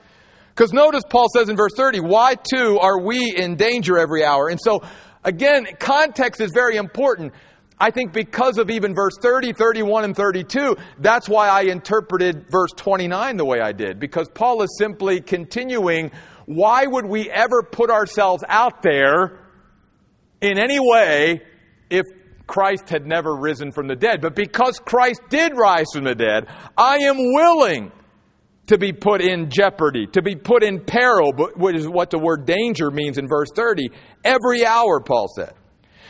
Because 0.48 0.72
notice 0.72 1.02
Paul 1.10 1.26
says 1.28 1.50
in 1.50 1.56
verse 1.56 1.74
30, 1.76 2.00
why 2.00 2.36
too 2.36 2.78
are 2.80 3.02
we 3.02 3.36
in 3.36 3.56
danger 3.56 3.98
every 3.98 4.24
hour? 4.24 4.48
And 4.48 4.58
so, 4.58 4.82
again, 5.24 5.66
context 5.78 6.40
is 6.40 6.52
very 6.54 6.76
important. 6.76 7.34
I 7.78 7.90
think 7.90 8.14
because 8.14 8.56
of 8.56 8.70
even 8.70 8.94
verse 8.94 9.18
30, 9.20 9.52
31, 9.52 10.04
and 10.04 10.16
32, 10.16 10.74
that's 11.00 11.28
why 11.28 11.48
I 11.48 11.64
interpreted 11.64 12.46
verse 12.50 12.72
29 12.76 13.36
the 13.36 13.44
way 13.44 13.60
I 13.60 13.72
did. 13.72 14.00
Because 14.00 14.30
Paul 14.30 14.62
is 14.62 14.74
simply 14.78 15.20
continuing, 15.20 16.12
why 16.46 16.86
would 16.86 17.04
we 17.04 17.30
ever 17.30 17.62
put 17.62 17.90
ourselves 17.90 18.42
out 18.48 18.80
there 18.82 19.42
in 20.50 20.58
any 20.58 20.78
way 20.80 21.42
if 21.90 22.04
Christ 22.46 22.88
had 22.88 23.06
never 23.06 23.34
risen 23.36 23.72
from 23.72 23.88
the 23.88 23.96
dead. 23.96 24.20
But 24.20 24.36
because 24.36 24.78
Christ 24.78 25.20
did 25.28 25.52
rise 25.56 25.86
from 25.92 26.04
the 26.04 26.14
dead, 26.14 26.46
I 26.76 26.98
am 26.98 27.16
willing 27.18 27.92
to 28.68 28.78
be 28.78 28.92
put 28.92 29.20
in 29.20 29.50
jeopardy, 29.50 30.06
to 30.08 30.22
be 30.22 30.34
put 30.34 30.62
in 30.62 30.80
peril, 30.80 31.32
which 31.56 31.76
is 31.76 31.88
what 31.88 32.10
the 32.10 32.18
word 32.18 32.46
danger 32.46 32.90
means 32.90 33.18
in 33.18 33.28
verse 33.28 33.48
30, 33.54 33.90
every 34.24 34.66
hour, 34.66 35.00
Paul 35.00 35.28
said. 35.34 35.52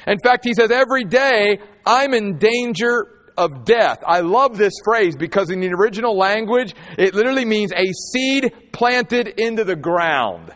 In 0.06 0.18
fact, 0.18 0.44
he 0.44 0.54
says, 0.54 0.70
every 0.70 1.04
day 1.04 1.58
I'm 1.84 2.14
in 2.14 2.38
danger 2.38 3.08
of 3.36 3.64
death. 3.64 3.98
I 4.06 4.20
love 4.20 4.56
this 4.56 4.72
phrase 4.84 5.16
because 5.16 5.50
in 5.50 5.60
the 5.60 5.68
original 5.68 6.16
language, 6.16 6.74
it 6.96 7.14
literally 7.14 7.44
means 7.44 7.72
a 7.72 7.92
seed 8.12 8.52
planted 8.72 9.28
into 9.38 9.64
the 9.64 9.76
ground. 9.76 10.52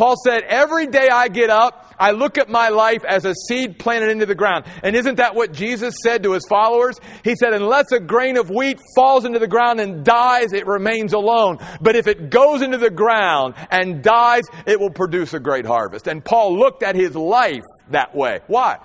Paul 0.00 0.16
said, 0.24 0.44
Every 0.44 0.86
day 0.86 1.10
I 1.10 1.28
get 1.28 1.50
up, 1.50 1.94
I 1.98 2.12
look 2.12 2.38
at 2.38 2.48
my 2.48 2.70
life 2.70 3.04
as 3.06 3.26
a 3.26 3.34
seed 3.34 3.78
planted 3.78 4.08
into 4.08 4.24
the 4.24 4.34
ground. 4.34 4.64
And 4.82 4.96
isn't 4.96 5.16
that 5.16 5.34
what 5.34 5.52
Jesus 5.52 5.94
said 6.02 6.22
to 6.22 6.32
his 6.32 6.46
followers? 6.48 6.98
He 7.22 7.36
said, 7.36 7.52
Unless 7.52 7.92
a 7.92 8.00
grain 8.00 8.38
of 8.38 8.48
wheat 8.48 8.80
falls 8.96 9.26
into 9.26 9.38
the 9.38 9.46
ground 9.46 9.78
and 9.78 10.02
dies, 10.02 10.54
it 10.54 10.66
remains 10.66 11.12
alone. 11.12 11.58
But 11.82 11.96
if 11.96 12.06
it 12.06 12.30
goes 12.30 12.62
into 12.62 12.78
the 12.78 12.88
ground 12.88 13.56
and 13.70 14.02
dies, 14.02 14.44
it 14.64 14.80
will 14.80 14.88
produce 14.88 15.34
a 15.34 15.38
great 15.38 15.66
harvest. 15.66 16.06
And 16.06 16.24
Paul 16.24 16.58
looked 16.58 16.82
at 16.82 16.94
his 16.94 17.14
life 17.14 17.60
that 17.90 18.14
way. 18.14 18.40
Why? 18.46 18.78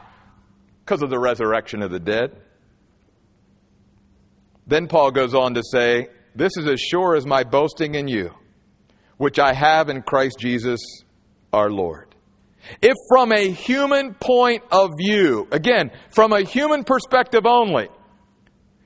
Because 0.84 1.02
of 1.02 1.10
the 1.10 1.20
resurrection 1.20 1.82
of 1.82 1.92
the 1.92 2.00
dead. 2.02 2.36
Then 4.68 4.90
Paul 4.90 5.12
goes 5.12 5.34
on 5.34 5.54
to 5.54 5.64
say, 5.72 6.10
This 6.36 6.58
is 6.58 6.68
as 6.68 6.82
sure 6.82 7.16
as 7.16 7.26
my 7.26 7.46
boasting 7.46 7.96
in 7.96 8.10
you, 8.10 8.32
which 9.16 9.40
I 9.40 9.54
have 9.54 9.88
in 9.88 10.02
Christ 10.02 10.40
Jesus 10.40 10.82
our 11.56 11.72
Lord. 11.72 12.14
If 12.82 12.96
from 13.10 13.32
a 13.32 13.50
human 13.52 14.14
point 14.16 14.64
of 14.72 14.92
view, 14.98 15.48
again, 15.52 15.92
from 16.10 16.34
a 16.34 16.42
human 16.42 16.84
perspective 16.84 17.46
only, 17.46 17.88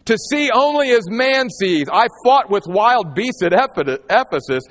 to 0.05 0.17
see 0.29 0.51
only 0.51 0.91
as 0.91 1.10
man 1.10 1.49
sees, 1.49 1.88
I 1.91 2.08
fought 2.23 2.49
with 2.49 2.63
wild 2.67 3.15
beasts 3.15 3.41
at 3.43 3.53
Ephesus, 3.53 4.63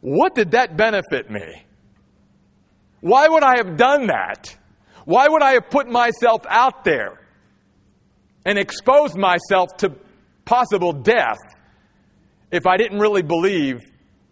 what 0.00 0.34
did 0.34 0.50
that 0.52 0.76
benefit 0.76 1.30
me? 1.30 1.64
Why 3.00 3.28
would 3.28 3.42
I 3.42 3.56
have 3.58 3.76
done 3.76 4.08
that? 4.08 4.56
Why 5.04 5.28
would 5.28 5.42
I 5.42 5.52
have 5.52 5.70
put 5.70 5.88
myself 5.88 6.42
out 6.48 6.84
there 6.84 7.20
and 8.44 8.58
exposed 8.58 9.16
myself 9.16 9.68
to 9.78 9.92
possible 10.44 10.92
death 10.92 11.38
if 12.50 12.66
I 12.66 12.76
didn't 12.76 12.98
really 12.98 13.22
believe 13.22 13.80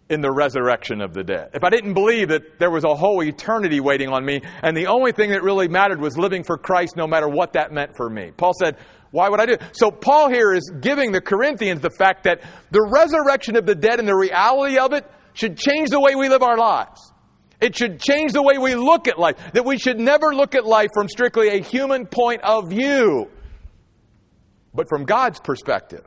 in 0.09 0.21
the 0.21 0.31
resurrection 0.31 1.01
of 1.01 1.13
the 1.13 1.23
dead. 1.23 1.49
If 1.53 1.63
I 1.63 1.69
didn't 1.69 1.93
believe 1.93 2.29
that 2.29 2.59
there 2.59 2.69
was 2.69 2.83
a 2.83 2.93
whole 2.93 3.23
eternity 3.23 3.79
waiting 3.79 4.09
on 4.09 4.23
me, 4.23 4.41
and 4.61 4.77
the 4.77 4.87
only 4.87 5.11
thing 5.11 5.31
that 5.31 5.41
really 5.41 5.67
mattered 5.67 5.99
was 5.99 6.17
living 6.17 6.43
for 6.43 6.57
Christ 6.57 6.95
no 6.95 7.07
matter 7.07 7.27
what 7.27 7.53
that 7.53 7.71
meant 7.71 7.97
for 7.97 8.09
me. 8.09 8.31
Paul 8.37 8.53
said, 8.53 8.77
why 9.11 9.29
would 9.29 9.39
I 9.39 9.45
do 9.45 9.53
it? 9.53 9.61
So 9.71 9.89
Paul 9.89 10.29
here 10.29 10.53
is 10.53 10.71
giving 10.81 11.11
the 11.11 11.21
Corinthians 11.21 11.81
the 11.81 11.89
fact 11.89 12.25
that 12.25 12.41
the 12.69 12.85
resurrection 12.93 13.55
of 13.55 13.65
the 13.65 13.73
dead 13.73 13.99
and 13.99 14.07
the 14.07 14.15
reality 14.15 14.77
of 14.77 14.93
it 14.93 15.09
should 15.33 15.57
change 15.57 15.89
the 15.89 15.99
way 15.99 16.15
we 16.15 16.29
live 16.29 16.43
our 16.43 16.57
lives. 16.57 17.11
It 17.61 17.75
should 17.75 17.99
change 17.99 18.33
the 18.33 18.43
way 18.43 18.57
we 18.57 18.75
look 18.75 19.07
at 19.07 19.17
life. 19.17 19.37
That 19.53 19.65
we 19.65 19.77
should 19.77 19.97
never 19.99 20.35
look 20.35 20.53
at 20.53 20.65
life 20.65 20.89
from 20.93 21.07
strictly 21.07 21.47
a 21.47 21.61
human 21.61 22.05
point 22.05 22.41
of 22.43 22.69
view, 22.69 23.31
but 24.73 24.87
from 24.89 25.05
God's 25.05 25.39
perspective. 25.39 26.05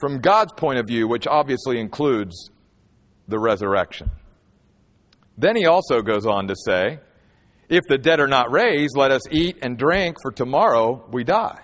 From 0.00 0.18
God's 0.18 0.52
point 0.52 0.78
of 0.78 0.86
view, 0.86 1.06
which 1.06 1.26
obviously 1.26 1.78
includes 1.78 2.50
the 3.30 3.38
resurrection. 3.38 4.10
Then 5.38 5.56
he 5.56 5.66
also 5.66 6.02
goes 6.02 6.26
on 6.26 6.48
to 6.48 6.54
say, 6.56 6.98
If 7.68 7.84
the 7.88 7.98
dead 7.98 8.20
are 8.20 8.28
not 8.28 8.50
raised, 8.50 8.96
let 8.96 9.10
us 9.10 9.22
eat 9.30 9.58
and 9.62 9.78
drink, 9.78 10.16
for 10.20 10.30
tomorrow 10.30 11.04
we 11.10 11.24
die. 11.24 11.60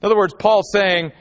In 0.00 0.06
other 0.06 0.16
words, 0.16 0.34
Paul's 0.38 0.70
saying, 0.72 1.12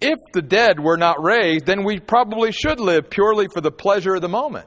if 0.00 0.18
the 0.32 0.42
dead 0.42 0.80
were 0.80 0.96
not 0.96 1.22
raised, 1.22 1.66
then 1.66 1.84
we 1.84 2.00
probably 2.00 2.52
should 2.52 2.80
live 2.80 3.08
purely 3.08 3.46
for 3.52 3.60
the 3.60 3.70
pleasure 3.70 4.16
of 4.16 4.22
the 4.22 4.28
moment. 4.28 4.66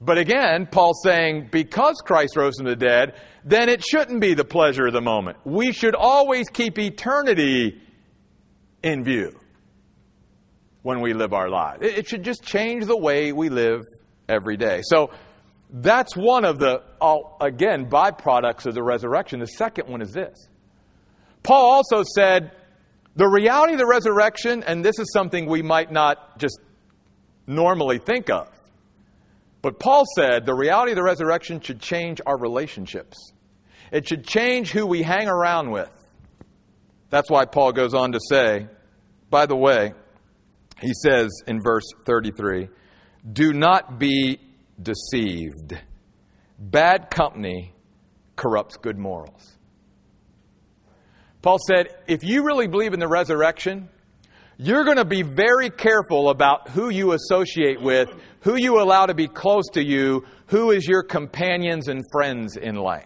But 0.00 0.18
again, 0.18 0.66
Paul's 0.66 1.02
saying, 1.02 1.48
because 1.50 1.96
Christ 2.04 2.36
rose 2.36 2.56
from 2.56 2.66
the 2.66 2.76
dead, 2.76 3.14
then 3.44 3.68
it 3.68 3.84
shouldn't 3.84 4.20
be 4.20 4.34
the 4.34 4.44
pleasure 4.44 4.86
of 4.86 4.92
the 4.92 5.00
moment. 5.00 5.38
We 5.44 5.72
should 5.72 5.94
always 5.94 6.48
keep 6.48 6.78
eternity 6.78 7.80
in 8.82 9.04
view 9.04 9.38
when 10.86 11.00
we 11.00 11.14
live 11.14 11.32
our 11.32 11.48
lives. 11.48 11.80
It 11.82 12.06
should 12.06 12.22
just 12.22 12.44
change 12.44 12.86
the 12.86 12.96
way 12.96 13.32
we 13.32 13.48
live 13.48 13.82
every 14.28 14.56
day. 14.56 14.82
So 14.84 15.10
that's 15.68 16.14
one 16.14 16.44
of 16.44 16.60
the, 16.60 16.80
again, 17.40 17.90
byproducts 17.90 18.66
of 18.66 18.74
the 18.74 18.84
resurrection. 18.84 19.40
The 19.40 19.48
second 19.48 19.88
one 19.88 20.00
is 20.00 20.12
this 20.12 20.48
Paul 21.42 21.72
also 21.72 22.04
said, 22.14 22.52
The 23.16 23.26
reality 23.26 23.72
of 23.72 23.80
the 23.80 23.86
resurrection, 23.86 24.62
and 24.62 24.84
this 24.84 25.00
is 25.00 25.12
something 25.12 25.46
we 25.46 25.60
might 25.60 25.90
not 25.90 26.38
just 26.38 26.60
normally 27.48 27.98
think 27.98 28.30
of, 28.30 28.48
but 29.62 29.80
Paul 29.80 30.04
said 30.14 30.46
the 30.46 30.54
reality 30.54 30.92
of 30.92 30.96
the 30.96 31.02
resurrection 31.02 31.58
should 31.58 31.80
change 31.80 32.20
our 32.24 32.38
relationships. 32.38 33.32
It 33.90 34.06
should 34.06 34.24
change 34.24 34.70
who 34.70 34.86
we 34.86 35.02
hang 35.02 35.26
around 35.26 35.72
with. 35.72 35.90
That's 37.10 37.28
why 37.28 37.44
Paul 37.46 37.72
goes 37.72 37.92
on 37.92 38.12
to 38.12 38.20
say, 38.30 38.68
by 39.30 39.46
the 39.46 39.56
way, 39.56 39.92
he 40.80 40.92
says 41.02 41.30
in 41.46 41.60
verse 41.62 41.84
33 42.04 42.68
do 43.32 43.52
not 43.52 43.98
be 43.98 44.38
deceived. 44.80 45.76
Bad 46.58 47.10
company 47.10 47.72
corrupts 48.36 48.76
good 48.76 48.98
morals. 48.98 49.56
Paul 51.42 51.58
said, 51.66 51.88
if 52.06 52.24
you 52.24 52.44
really 52.44 52.66
believe 52.66 52.92
in 52.92 53.00
the 53.00 53.08
resurrection, 53.08 53.88
you're 54.58 54.84
going 54.84 54.96
to 54.96 55.04
be 55.04 55.22
very 55.22 55.70
careful 55.70 56.30
about 56.30 56.70
who 56.70 56.88
you 56.88 57.12
associate 57.12 57.80
with, 57.80 58.08
who 58.40 58.56
you 58.56 58.80
allow 58.80 59.06
to 59.06 59.14
be 59.14 59.28
close 59.28 59.68
to 59.74 59.84
you, 59.84 60.24
who 60.46 60.70
is 60.70 60.86
your 60.86 61.02
companions 61.02 61.88
and 61.88 62.02
friends 62.10 62.56
in 62.56 62.76
life. 62.76 63.04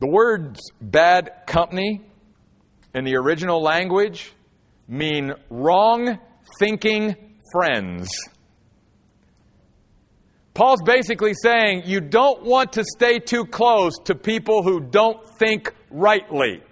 The 0.00 0.08
words 0.08 0.60
bad 0.80 1.30
company 1.46 2.02
in 2.94 3.04
the 3.04 3.16
original 3.16 3.62
language 3.62 4.32
mean 4.88 5.32
wrong 5.50 6.18
thinking 6.58 7.16
friends. 7.52 8.08
Paul's 10.54 10.82
basically 10.84 11.32
saying 11.34 11.84
you 11.86 12.00
don't 12.00 12.44
want 12.44 12.74
to 12.74 12.84
stay 12.84 13.18
too 13.18 13.46
close 13.46 13.94
to 14.04 14.14
people 14.14 14.62
who 14.62 14.80
don't 14.80 15.26
think 15.38 15.72
rightly. 15.90 16.62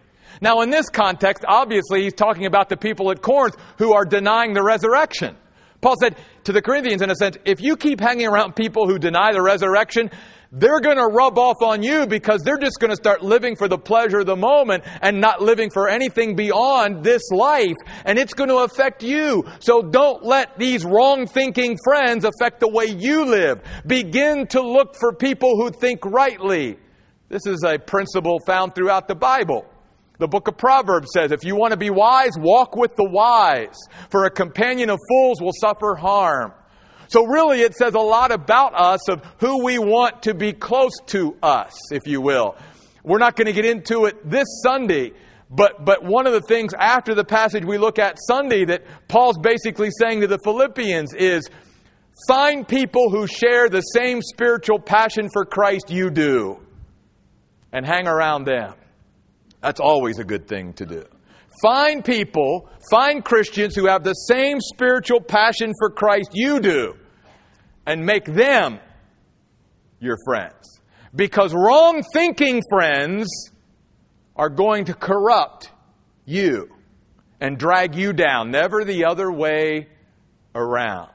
Now, 0.43 0.61
in 0.61 0.71
this 0.71 0.89
context, 0.89 1.45
obviously, 1.47 2.03
he's 2.03 2.15
talking 2.15 2.47
about 2.47 2.69
the 2.69 2.77
people 2.77 3.11
at 3.11 3.23
Corinth 3.23 3.57
who 3.79 3.93
are 3.95 4.05
denying 4.05 4.53
the 4.53 4.63
resurrection. 4.63 5.37
Paul 5.81 5.95
said 6.01 6.17
to 6.45 6.53
the 6.53 6.61
Corinthians, 6.61 7.01
in 7.01 7.11
a 7.11 7.15
sense, 7.15 7.39
if 7.45 7.61
you 7.61 7.77
keep 7.77 8.01
hanging 8.01 8.27
around 8.27 8.55
people 8.55 8.87
who 8.87 8.99
deny 8.99 9.33
the 9.33 9.43
resurrection, 9.43 10.11
they're 10.53 10.81
going 10.81 10.97
to 10.97 11.07
rub 11.07 11.39
off 11.39 11.63
on 11.63 11.83
you 11.83 12.07
because 12.07 12.43
they're 12.43 12.59
just 12.59 12.81
going 12.81 12.91
to 12.91 12.97
start 12.97 13.23
living 13.23 13.55
for 13.55 13.69
the 13.69 13.79
pleasure 13.79 14.21
of 14.21 14.27
the 14.27 14.37
moment 14.37 14.85
and 15.01 15.21
not 15.21 15.41
living 15.41 15.71
for 15.71 15.89
anything 15.89 16.35
beyond 16.35 17.05
this 17.05 17.23
life. 17.31 17.77
And 18.05 18.19
it's 18.19 18.35
going 18.35 18.51
to 18.51 18.59
affect 18.59 19.03
you. 19.05 19.45
So 19.61 19.81
don't 19.81 20.25
let 20.25 20.59
these 20.59 20.85
wrong 20.85 21.27
thinking 21.29 21.79
friends 21.85 22.25
affect 22.25 22.59
the 22.59 22.69
way 22.69 22.87
you 22.87 23.27
live. 23.27 23.61
Begin 23.87 24.47
to 24.49 24.61
look 24.61 24.97
for 24.97 25.13
people 25.13 25.57
who 25.57 25.71
think 25.71 26.05
rightly. 26.05 26.79
This 27.29 27.47
is 27.47 27.63
a 27.65 27.79
principle 27.79 28.41
found 28.45 28.75
throughout 28.75 29.07
the 29.07 29.15
Bible. 29.15 29.65
The 30.19 30.27
book 30.27 30.49
of 30.49 30.59
Proverbs 30.59 31.09
says, 31.15 31.31
if 31.31 31.45
you 31.45 31.55
want 31.55 31.71
to 31.71 31.79
be 31.79 31.91
wise, 31.91 32.33
walk 32.37 32.75
with 32.75 32.97
the 32.97 33.09
wise, 33.09 33.79
for 34.11 34.25
a 34.25 34.31
companion 34.31 34.91
of 34.91 34.99
fools 35.09 35.41
will 35.41 35.55
suffer 35.59 35.95
harm. 35.95 36.53
So 37.11 37.27
really 37.27 37.63
it 37.63 37.75
says 37.75 37.95
a 37.95 37.99
lot 38.01 38.31
about 38.31 38.73
us 38.75 39.09
of 39.09 39.25
who 39.41 39.65
we 39.65 39.81
want 39.81 40.23
to 40.23 40.35
be 40.35 40.53
close 40.53 40.93
to 41.07 41.37
us, 41.43 41.91
if 41.91 42.07
you 42.07 42.21
will. 42.21 42.57
We're 43.03 43.19
not 43.19 43.35
going 43.35 43.47
to 43.47 43.53
get 43.53 43.65
into 43.65 44.05
it 44.05 44.31
this 44.31 44.47
Sunday, 44.63 45.13
but, 45.51 45.85
but 45.85 46.05
one 46.05 46.29
of 46.29 46.33
the 46.33 46.41
things 46.41 46.73
after 46.73 47.17
the 47.17 47.25
passage 47.25 47.65
we 47.65 47.79
look 47.79 47.99
at 47.99 48.17
Sunday 48.29 48.65
that 48.67 48.85
Paul's 49.09 49.39
basically 49.39 49.91
saying 49.99 50.21
to 50.21 50.29
the 50.29 50.39
Philippians 50.45 51.13
is, 51.15 51.51
find 52.29 52.69
people 52.69 53.11
who 53.11 53.27
share 53.27 53.69
the 53.69 53.81
same 53.81 54.23
spiritual 54.23 54.79
passion 54.79 55.29
for 55.33 55.45
Christ 55.45 55.91
you 55.91 56.11
do 56.11 56.61
and 57.73 57.85
hang 57.85 58.07
around 58.07 58.45
them. 58.45 58.75
That's 59.61 59.81
always 59.81 60.21
a 60.21 60.25
good 60.25 60.47
thing 60.47 60.75
to 60.75 60.87
do. 60.87 61.05
Find 61.61 62.05
people, 62.05 62.71
find 62.91 63.25
Christians 63.25 63.75
who 63.75 63.87
have 63.87 64.05
the 64.05 64.15
same 64.15 64.59
spiritual 64.61 65.21
passion 65.21 65.73
for 65.79 65.91
Christ 65.91 66.31
you 66.33 66.61
do, 66.61 66.95
and 67.91 68.07
make 68.07 68.25
them 68.25 68.79
your 69.99 70.17
friends. 70.25 70.81
Because 71.13 71.53
wrong 71.53 72.05
thinking 72.13 72.63
friends 72.71 73.51
are 74.37 74.49
going 74.49 74.85
to 74.85 74.95
corrupt 74.95 75.73
you 76.25 76.71
and 77.41 77.59
drag 77.59 77.97
you 77.97 78.13
down, 78.13 78.53
never 78.53 78.85
the 78.85 79.07
other 79.07 79.33
way 79.33 79.89
around. 80.55 81.11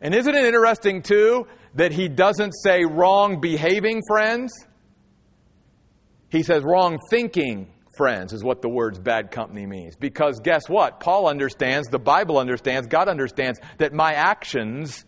And 0.00 0.14
isn't 0.14 0.32
it 0.32 0.44
interesting, 0.44 1.02
too, 1.02 1.48
that 1.74 1.90
he 1.90 2.06
doesn't 2.06 2.52
say 2.52 2.84
wrong 2.84 3.40
behaving 3.40 4.02
friends? 4.06 4.52
He 6.28 6.44
says 6.44 6.62
wrong 6.62 6.98
thinking 7.10 7.72
friends, 7.96 8.32
is 8.32 8.44
what 8.44 8.62
the 8.62 8.68
words 8.68 9.00
bad 9.00 9.32
company 9.32 9.66
means. 9.66 9.96
Because 9.96 10.38
guess 10.38 10.68
what? 10.68 11.00
Paul 11.00 11.26
understands, 11.26 11.88
the 11.88 11.98
Bible 11.98 12.38
understands, 12.38 12.86
God 12.86 13.08
understands 13.08 13.58
that 13.78 13.92
my 13.92 14.12
actions 14.12 15.04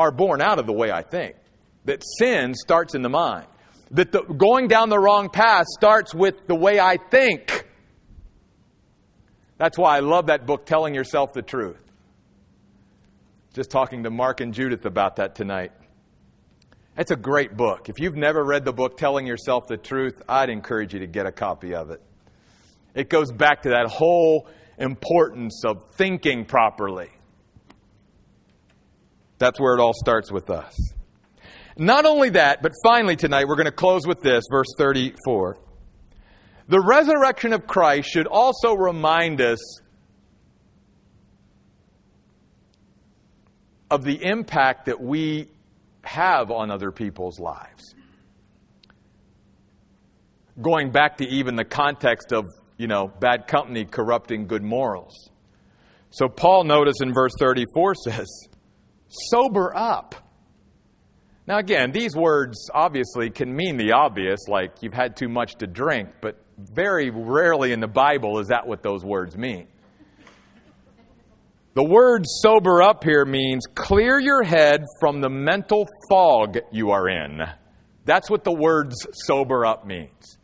are 0.00 0.10
born 0.10 0.40
out 0.40 0.58
of 0.58 0.66
the 0.66 0.72
way 0.72 0.90
I 0.90 1.02
think. 1.02 1.36
That 1.84 2.02
sin 2.18 2.54
starts 2.54 2.94
in 2.94 3.02
the 3.02 3.10
mind. 3.10 3.46
That 3.90 4.12
the, 4.12 4.22
going 4.22 4.66
down 4.66 4.88
the 4.88 4.98
wrong 4.98 5.28
path 5.28 5.66
starts 5.68 6.14
with 6.14 6.46
the 6.46 6.54
way 6.54 6.80
I 6.80 6.96
think. 6.96 7.66
That's 9.58 9.76
why 9.76 9.98
I 9.98 10.00
love 10.00 10.28
that 10.28 10.46
book, 10.46 10.64
Telling 10.64 10.94
Yourself 10.94 11.34
the 11.34 11.42
Truth. 11.42 11.84
Just 13.52 13.70
talking 13.70 14.04
to 14.04 14.10
Mark 14.10 14.40
and 14.40 14.54
Judith 14.54 14.86
about 14.86 15.16
that 15.16 15.34
tonight. 15.34 15.72
It's 16.96 17.10
a 17.10 17.16
great 17.16 17.56
book. 17.56 17.90
If 17.90 17.98
you've 17.98 18.16
never 18.16 18.42
read 18.42 18.64
the 18.64 18.72
book 18.72 18.96
Telling 18.96 19.26
Yourself 19.26 19.66
the 19.66 19.76
Truth, 19.76 20.22
I'd 20.26 20.48
encourage 20.48 20.94
you 20.94 21.00
to 21.00 21.06
get 21.06 21.26
a 21.26 21.32
copy 21.32 21.74
of 21.74 21.90
it. 21.90 22.00
It 22.94 23.10
goes 23.10 23.30
back 23.30 23.62
to 23.62 23.70
that 23.70 23.88
whole 23.90 24.48
importance 24.78 25.62
of 25.66 25.90
thinking 25.92 26.46
properly. 26.46 27.10
That's 29.40 29.58
where 29.58 29.74
it 29.74 29.80
all 29.80 29.94
starts 29.94 30.30
with 30.30 30.50
us. 30.50 30.76
Not 31.76 32.04
only 32.04 32.28
that, 32.30 32.62
but 32.62 32.72
finally 32.84 33.16
tonight, 33.16 33.48
we're 33.48 33.56
going 33.56 33.64
to 33.64 33.72
close 33.72 34.06
with 34.06 34.20
this, 34.20 34.44
verse 34.50 34.66
34. 34.76 35.56
The 36.68 36.78
resurrection 36.80 37.54
of 37.54 37.66
Christ 37.66 38.10
should 38.10 38.26
also 38.26 38.74
remind 38.74 39.40
us 39.40 39.80
of 43.90 44.04
the 44.04 44.22
impact 44.22 44.86
that 44.86 45.00
we 45.00 45.48
have 46.02 46.50
on 46.50 46.70
other 46.70 46.92
people's 46.92 47.40
lives. 47.40 47.94
Going 50.60 50.90
back 50.92 51.16
to 51.16 51.24
even 51.26 51.56
the 51.56 51.64
context 51.64 52.32
of, 52.34 52.44
you 52.76 52.88
know, 52.88 53.08
bad 53.08 53.46
company 53.46 53.86
corrupting 53.86 54.46
good 54.46 54.62
morals. 54.62 55.30
So 56.10 56.28
Paul, 56.28 56.64
notice 56.64 57.00
in 57.00 57.14
verse 57.14 57.32
34 57.38 57.94
says, 57.94 58.49
sober 59.10 59.76
up. 59.76 60.14
Now, 61.46 61.58
again, 61.58 61.90
these 61.90 62.14
words 62.14 62.70
obviously 62.72 63.30
can 63.30 63.54
mean 63.54 63.76
the 63.76 63.92
obvious, 63.92 64.46
like 64.46 64.82
you've 64.82 64.94
had 64.94 65.16
too 65.16 65.28
much 65.28 65.56
to 65.56 65.66
drink, 65.66 66.08
but 66.20 66.40
very 66.58 67.10
rarely 67.10 67.72
in 67.72 67.80
the 67.80 67.88
Bible 67.88 68.38
is 68.38 68.48
that 68.48 68.66
what 68.66 68.82
those 68.82 69.04
words 69.04 69.36
mean. 69.36 69.66
The 71.74 71.84
word 71.84 72.24
sober 72.26 72.82
up 72.82 73.04
here 73.04 73.24
means 73.24 73.64
clear 73.74 74.18
your 74.18 74.42
head 74.42 74.84
from 75.00 75.20
the 75.20 75.30
mental 75.30 75.88
fog 76.08 76.58
you 76.72 76.90
are 76.90 77.08
in. 77.08 77.42
That's 78.04 78.28
what 78.28 78.44
the 78.44 78.52
words 78.52 79.06
sober 79.12 79.64
up 79.64 79.86
means. 79.86 80.38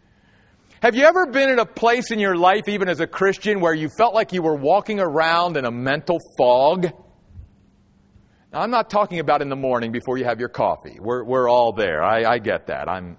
Have 0.81 0.94
you 0.94 1.05
ever 1.05 1.26
been 1.26 1.50
in 1.50 1.59
a 1.59 1.66
place 1.66 2.11
in 2.11 2.20
your 2.20 2.37
life, 2.37 2.68
even 2.68 2.88
as 2.88 3.00
a 3.00 3.07
Christian, 3.07 3.61
where 3.61 3.74
you 3.74 3.88
felt 3.96 4.14
like 4.14 4.33
you 4.33 4.42
were 4.42 4.55
walking 4.55 5.00
around 5.00 5.57
in 5.57 5.64
a 5.64 5.70
mental 5.70 6.18
fog? 6.38 6.92
Now, 8.53 8.61
I'm 8.61 8.71
not 8.71 8.91
talking 8.91 9.19
about 9.19 9.43
in 9.43 9.49
the 9.49 9.57
morning 9.57 9.93
before 9.93 10.19
you 10.19 10.25
have 10.25 10.39
your 10.41 10.49
coffee. 10.49 10.99
We're, 11.01 11.25
we're 11.25 11.49
all 11.49 11.73
there. 11.73 12.03
I, 12.03 12.25
I 12.25 12.39
get 12.39 12.69
that. 12.69 12.89
I'm, 12.89 13.17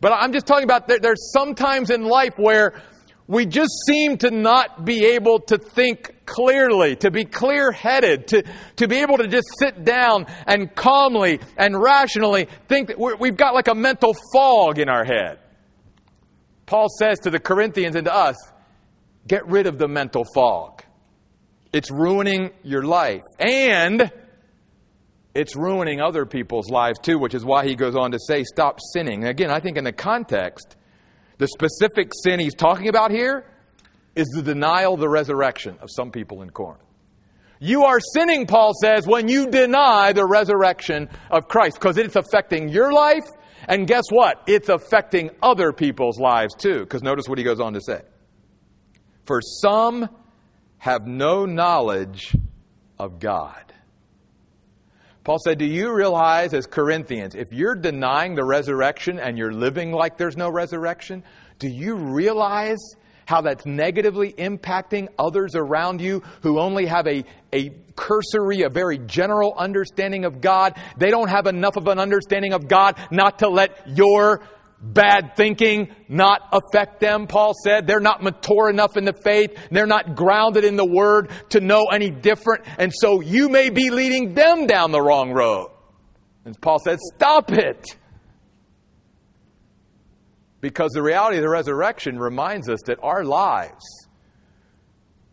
but 0.00 0.12
I'm 0.12 0.32
just 0.32 0.46
talking 0.46 0.64
about 0.64 0.86
there, 0.86 0.98
there's 0.98 1.32
sometimes 1.32 1.90
in 1.90 2.04
life 2.04 2.34
where 2.36 2.82
we 3.26 3.46
just 3.46 3.72
seem 3.86 4.18
to 4.18 4.30
not 4.30 4.84
be 4.84 5.06
able 5.06 5.40
to 5.40 5.56
think 5.56 6.26
clearly, 6.26 6.96
to 6.96 7.10
be 7.10 7.24
clear 7.24 7.72
headed, 7.72 8.28
to, 8.28 8.44
to 8.76 8.86
be 8.86 8.98
able 8.98 9.16
to 9.16 9.26
just 9.26 9.46
sit 9.58 9.82
down 9.82 10.26
and 10.46 10.74
calmly 10.74 11.40
and 11.56 11.80
rationally 11.80 12.48
think 12.68 12.88
that 12.88 12.98
we've 12.98 13.36
got 13.36 13.54
like 13.54 13.68
a 13.68 13.74
mental 13.74 14.14
fog 14.32 14.78
in 14.78 14.90
our 14.90 15.04
head. 15.04 15.38
Paul 16.66 16.88
says 16.98 17.20
to 17.20 17.30
the 17.30 17.38
Corinthians 17.38 17.96
and 17.96 18.04
to 18.04 18.14
us, 18.14 18.36
get 19.26 19.46
rid 19.46 19.66
of 19.66 19.78
the 19.78 19.88
mental 19.88 20.24
fog. 20.34 20.82
It's 21.72 21.90
ruining 21.90 22.50
your 22.62 22.84
life. 22.84 23.22
And 23.38 24.12
it's 25.34 25.56
ruining 25.56 26.00
other 26.00 26.24
people's 26.26 26.70
lives 26.70 26.98
too, 27.00 27.18
which 27.18 27.34
is 27.34 27.44
why 27.44 27.66
he 27.66 27.74
goes 27.74 27.96
on 27.96 28.12
to 28.12 28.18
say, 28.18 28.44
stop 28.44 28.78
sinning. 28.92 29.24
again, 29.24 29.50
I 29.50 29.60
think 29.60 29.76
in 29.76 29.84
the 29.84 29.92
context, 29.92 30.76
the 31.38 31.48
specific 31.48 32.12
sin 32.22 32.38
he's 32.40 32.54
talking 32.54 32.88
about 32.88 33.10
here 33.10 33.44
is 34.14 34.28
the 34.28 34.42
denial 34.42 34.94
of 34.94 35.00
the 35.00 35.08
resurrection 35.08 35.76
of 35.80 35.88
some 35.90 36.12
people 36.12 36.42
in 36.42 36.50
Corinth. 36.50 36.80
You 37.58 37.84
are 37.84 37.98
sinning, 37.98 38.46
Paul 38.46 38.72
says, 38.80 39.06
when 39.06 39.28
you 39.28 39.48
deny 39.48 40.12
the 40.12 40.26
resurrection 40.26 41.08
of 41.30 41.48
Christ, 41.48 41.80
because 41.80 41.98
it's 41.98 42.14
affecting 42.14 42.68
your 42.68 42.92
life 42.92 43.24
And 43.68 43.86
guess 43.86 44.04
what? 44.10 44.42
It's 44.46 44.68
affecting 44.68 45.30
other 45.42 45.72
people's 45.72 46.18
lives 46.18 46.54
too. 46.54 46.80
Because 46.80 47.02
notice 47.02 47.28
what 47.28 47.38
he 47.38 47.44
goes 47.44 47.60
on 47.60 47.74
to 47.74 47.80
say. 47.80 48.02
For 49.24 49.40
some 49.40 50.08
have 50.78 51.06
no 51.06 51.46
knowledge 51.46 52.36
of 52.98 53.18
God. 53.18 53.63
Paul 55.24 55.38
said, 55.38 55.58
Do 55.58 55.64
you 55.64 55.94
realize, 55.94 56.52
as 56.52 56.66
Corinthians, 56.66 57.34
if 57.34 57.50
you're 57.50 57.74
denying 57.74 58.34
the 58.34 58.44
resurrection 58.44 59.18
and 59.18 59.38
you're 59.38 59.54
living 59.54 59.90
like 59.90 60.18
there's 60.18 60.36
no 60.36 60.50
resurrection, 60.50 61.24
do 61.58 61.66
you 61.66 61.96
realize 61.96 62.78
how 63.26 63.40
that's 63.40 63.64
negatively 63.64 64.34
impacting 64.34 65.08
others 65.18 65.54
around 65.54 66.02
you 66.02 66.22
who 66.42 66.58
only 66.58 66.84
have 66.84 67.06
a, 67.06 67.24
a 67.54 67.70
cursory, 67.96 68.62
a 68.62 68.68
very 68.68 68.98
general 68.98 69.54
understanding 69.56 70.26
of 70.26 70.42
God? 70.42 70.78
They 70.98 71.10
don't 71.10 71.28
have 71.28 71.46
enough 71.46 71.76
of 71.76 71.88
an 71.88 71.98
understanding 71.98 72.52
of 72.52 72.68
God 72.68 72.98
not 73.10 73.38
to 73.38 73.48
let 73.48 73.88
your 73.88 74.42
bad 74.92 75.36
thinking 75.36 75.94
not 76.08 76.40
affect 76.52 77.00
them, 77.00 77.26
Paul 77.26 77.54
said. 77.64 77.86
They're 77.86 78.00
not 78.00 78.22
mature 78.22 78.68
enough 78.68 78.96
in 78.96 79.04
the 79.04 79.14
faith. 79.24 79.50
They're 79.70 79.86
not 79.86 80.14
grounded 80.14 80.64
in 80.64 80.76
the 80.76 80.86
Word 80.86 81.30
to 81.50 81.60
know 81.60 81.86
any 81.86 82.10
different. 82.10 82.64
And 82.78 82.92
so 82.94 83.20
you 83.20 83.48
may 83.48 83.70
be 83.70 83.90
leading 83.90 84.34
them 84.34 84.66
down 84.66 84.92
the 84.92 85.00
wrong 85.00 85.32
road. 85.32 85.70
And 86.44 86.60
Paul 86.60 86.78
said, 86.78 86.98
stop 87.14 87.50
it. 87.50 87.86
Because 90.60 90.92
the 90.92 91.02
reality 91.02 91.38
of 91.38 91.42
the 91.42 91.50
resurrection 91.50 92.18
reminds 92.18 92.68
us 92.68 92.80
that 92.86 92.98
our 93.02 93.24
lives 93.24 93.84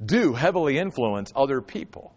do 0.03 0.33
heavily 0.33 0.77
influence 0.77 1.31
other 1.35 1.61
people. 1.61 2.13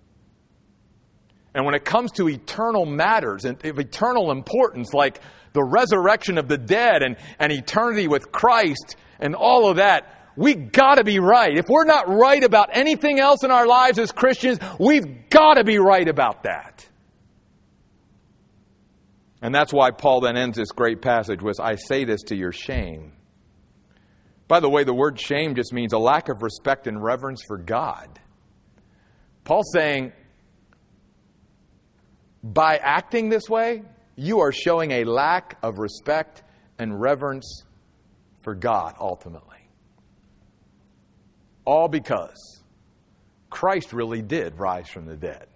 And 1.54 1.64
when 1.64 1.74
it 1.74 1.84
comes 1.84 2.10
to 2.12 2.28
eternal 2.28 2.86
matters 2.86 3.44
and 3.44 3.64
of 3.64 3.78
eternal 3.78 4.32
importance, 4.32 4.92
like 4.92 5.20
the 5.54 5.64
resurrection 5.64 6.36
of 6.36 6.48
the 6.48 6.58
dead 6.58 7.02
and, 7.02 7.16
and 7.38 7.50
eternity 7.50 8.06
with 8.06 8.30
Christ 8.30 8.96
and 9.18 9.34
all 9.34 9.70
of 9.70 9.76
that, 9.76 10.32
we 10.36 10.54
gotta 10.54 11.04
be 11.04 11.20
right. 11.20 11.56
If 11.56 11.66
we're 11.68 11.84
not 11.84 12.08
right 12.08 12.42
about 12.42 12.70
anything 12.72 13.20
else 13.20 13.44
in 13.44 13.50
our 13.50 13.66
lives 13.66 13.98
as 13.98 14.12
Christians, 14.12 14.58
we've 14.78 15.30
gotta 15.30 15.64
be 15.64 15.78
right 15.78 16.06
about 16.06 16.42
that. 16.42 16.86
And 19.40 19.54
that's 19.54 19.72
why 19.72 19.90
Paul 19.92 20.20
then 20.22 20.36
ends 20.36 20.56
this 20.56 20.72
great 20.72 21.00
passage 21.00 21.40
with, 21.40 21.60
I 21.60 21.76
say 21.76 22.04
this 22.04 22.22
to 22.24 22.36
your 22.36 22.52
shame. 22.52 23.12
By 24.48 24.60
the 24.60 24.68
way, 24.68 24.84
the 24.84 24.94
word 24.94 25.20
shame 25.20 25.54
just 25.54 25.72
means 25.72 25.92
a 25.92 25.98
lack 25.98 26.28
of 26.28 26.42
respect 26.42 26.86
and 26.86 27.02
reverence 27.02 27.42
for 27.46 27.58
God. 27.58 28.18
Paul's 29.44 29.70
saying, 29.72 30.12
by 32.42 32.76
acting 32.76 33.28
this 33.28 33.48
way, 33.48 33.82
you 34.16 34.40
are 34.40 34.52
showing 34.52 34.90
a 34.90 35.04
lack 35.04 35.58
of 35.62 35.78
respect 35.78 36.42
and 36.78 37.00
reverence 37.00 37.64
for 38.42 38.54
God 38.54 38.94
ultimately. 39.00 39.58
All 41.64 41.88
because 41.88 42.62
Christ 43.50 43.92
really 43.92 44.22
did 44.22 44.58
rise 44.58 44.88
from 44.88 45.06
the 45.06 45.16
dead. 45.16 45.46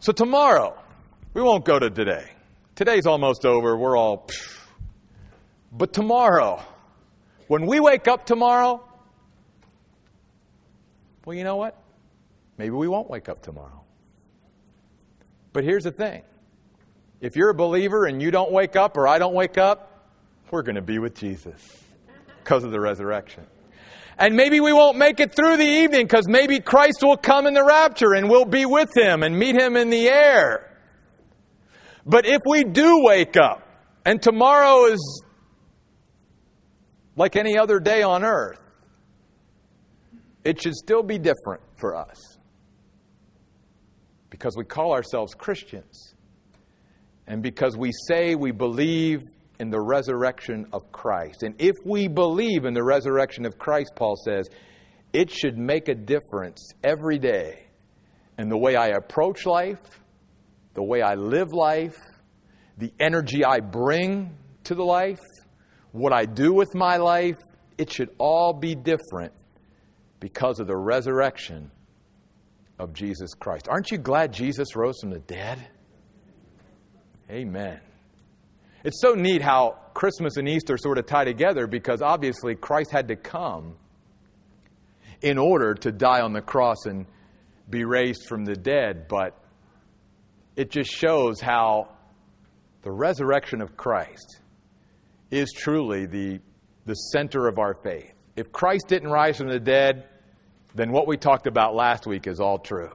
So 0.00 0.12
tomorrow, 0.12 0.76
we 1.34 1.42
won't 1.42 1.64
go 1.64 1.78
to 1.78 1.90
today. 1.90 2.30
Today's 2.74 3.06
almost 3.06 3.44
over. 3.44 3.76
We're 3.76 3.96
all. 3.96 4.26
Phew. 4.28 4.58
But 5.72 5.92
tomorrow, 5.92 6.62
when 7.46 7.66
we 7.66 7.80
wake 7.80 8.08
up 8.08 8.24
tomorrow, 8.24 8.82
well, 11.24 11.36
you 11.36 11.44
know 11.44 11.56
what? 11.56 11.80
Maybe 12.56 12.70
we 12.70 12.88
won't 12.88 13.10
wake 13.10 13.28
up 13.28 13.42
tomorrow. 13.42 13.84
But 15.52 15.64
here's 15.64 15.84
the 15.84 15.90
thing 15.92 16.22
if 17.20 17.36
you're 17.36 17.50
a 17.50 17.54
believer 17.54 18.06
and 18.06 18.22
you 18.22 18.30
don't 18.30 18.52
wake 18.52 18.76
up 18.76 18.96
or 18.96 19.08
I 19.08 19.18
don't 19.18 19.34
wake 19.34 19.58
up, 19.58 20.06
we're 20.50 20.62
going 20.62 20.76
to 20.76 20.82
be 20.82 20.98
with 20.98 21.14
Jesus 21.14 21.60
because 22.42 22.64
of 22.64 22.70
the 22.70 22.80
resurrection. 22.80 23.44
And 24.18 24.34
maybe 24.34 24.60
we 24.60 24.72
won't 24.72 24.96
make 24.96 25.20
it 25.20 25.34
through 25.34 25.58
the 25.58 25.66
evening 25.66 26.04
because 26.06 26.26
maybe 26.26 26.60
Christ 26.60 27.02
will 27.02 27.16
come 27.16 27.46
in 27.46 27.54
the 27.54 27.64
rapture 27.64 28.14
and 28.14 28.28
we'll 28.28 28.44
be 28.44 28.66
with 28.66 28.90
him 28.96 29.22
and 29.22 29.38
meet 29.38 29.54
him 29.54 29.76
in 29.76 29.90
the 29.90 30.08
air. 30.08 30.76
But 32.04 32.26
if 32.26 32.40
we 32.46 32.64
do 32.64 33.02
wake 33.04 33.36
up 33.36 33.62
and 34.04 34.20
tomorrow 34.20 34.86
is 34.86 35.22
like 37.14 37.36
any 37.36 37.58
other 37.58 37.78
day 37.78 38.02
on 38.02 38.24
earth, 38.24 38.60
it 40.44 40.62
should 40.62 40.74
still 40.74 41.02
be 41.02 41.18
different 41.18 41.62
for 41.76 41.94
us 41.94 42.38
because 44.30 44.56
we 44.56 44.64
call 44.64 44.92
ourselves 44.92 45.34
Christians 45.34 46.14
and 47.28 47.42
because 47.42 47.76
we 47.76 47.92
say 48.08 48.34
we 48.34 48.50
believe 48.50 49.20
in 49.60 49.70
the 49.70 49.80
resurrection 49.80 50.66
of 50.72 50.90
Christ. 50.90 51.42
And 51.42 51.54
if 51.58 51.76
we 51.84 52.08
believe 52.08 52.64
in 52.64 52.74
the 52.74 52.82
resurrection 52.82 53.44
of 53.44 53.58
Christ, 53.58 53.92
Paul 53.94 54.16
says, 54.16 54.48
it 55.12 55.30
should 55.30 55.58
make 55.58 55.88
a 55.88 55.94
difference 55.94 56.72
every 56.82 57.18
day 57.18 57.66
in 58.38 58.48
the 58.48 58.56
way 58.56 58.76
I 58.76 58.88
approach 58.88 59.46
life, 59.46 59.80
the 60.74 60.82
way 60.82 61.02
I 61.02 61.14
live 61.14 61.52
life, 61.52 61.98
the 62.78 62.92
energy 62.98 63.44
I 63.44 63.60
bring 63.60 64.34
to 64.64 64.74
the 64.74 64.84
life, 64.84 65.20
what 65.92 66.12
I 66.12 66.24
do 66.24 66.54
with 66.54 66.74
my 66.74 66.96
life. 66.96 67.36
It 67.76 67.92
should 67.92 68.10
all 68.18 68.54
be 68.54 68.74
different 68.74 69.32
because 70.20 70.60
of 70.60 70.66
the 70.66 70.76
resurrection 70.76 71.70
of 72.78 72.92
Jesus 72.92 73.34
Christ. 73.34 73.68
Aren't 73.68 73.90
you 73.90 73.98
glad 73.98 74.32
Jesus 74.32 74.76
rose 74.76 75.00
from 75.00 75.10
the 75.10 75.18
dead? 75.18 75.68
Amen. 77.30 77.80
It's 78.84 79.00
so 79.00 79.12
neat 79.12 79.42
how 79.42 79.78
Christmas 79.92 80.36
and 80.36 80.48
Easter 80.48 80.78
sort 80.78 80.98
of 80.98 81.06
tie 81.06 81.24
together 81.24 81.66
because 81.66 82.00
obviously 82.00 82.54
Christ 82.54 82.90
had 82.90 83.08
to 83.08 83.16
come 83.16 83.76
in 85.20 85.36
order 85.36 85.74
to 85.74 85.92
die 85.92 86.20
on 86.20 86.32
the 86.32 86.40
cross 86.40 86.86
and 86.86 87.06
be 87.68 87.84
raised 87.84 88.26
from 88.26 88.44
the 88.44 88.54
dead, 88.54 89.08
but 89.08 89.38
it 90.56 90.70
just 90.70 90.90
shows 90.90 91.40
how 91.40 91.90
the 92.82 92.90
resurrection 92.90 93.60
of 93.60 93.76
Christ 93.76 94.40
is 95.30 95.52
truly 95.52 96.06
the, 96.06 96.40
the 96.86 96.94
center 96.94 97.46
of 97.48 97.58
our 97.58 97.74
faith. 97.74 98.12
If 98.36 98.52
Christ 98.52 98.86
didn't 98.88 99.10
rise 99.10 99.36
from 99.36 99.48
the 99.48 99.60
dead, 99.60 100.06
then 100.74 100.92
what 100.92 101.06
we 101.06 101.16
talked 101.16 101.46
about 101.46 101.74
last 101.74 102.06
week 102.06 102.26
is 102.26 102.40
all 102.40 102.58
true. 102.58 102.92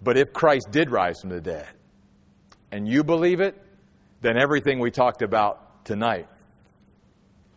But 0.00 0.16
if 0.16 0.32
Christ 0.32 0.68
did 0.70 0.90
rise 0.90 1.20
from 1.20 1.30
the 1.30 1.40
dead, 1.40 1.68
and 2.70 2.88
you 2.88 3.04
believe 3.04 3.40
it, 3.40 3.60
then 4.20 4.36
everything 4.38 4.80
we 4.80 4.90
talked 4.90 5.22
about 5.22 5.84
tonight 5.84 6.28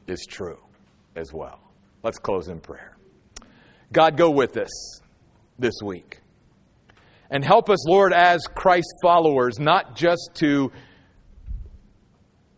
is 0.08 0.26
true 0.28 0.60
as 1.16 1.34
well. 1.34 1.60
Let's 2.04 2.20
close 2.20 2.48
in 2.48 2.60
prayer. 2.60 2.98
God, 3.92 4.18
go 4.18 4.30
with 4.30 4.58
us 4.58 5.02
this 5.58 5.76
week. 5.84 6.20
And 7.32 7.44
help 7.44 7.70
us, 7.70 7.88
Lord, 7.88 8.14
as 8.14 8.42
Christ 8.48 8.88
followers, 9.02 9.60
not 9.60 9.96
just 9.96 10.32
to 10.36 10.72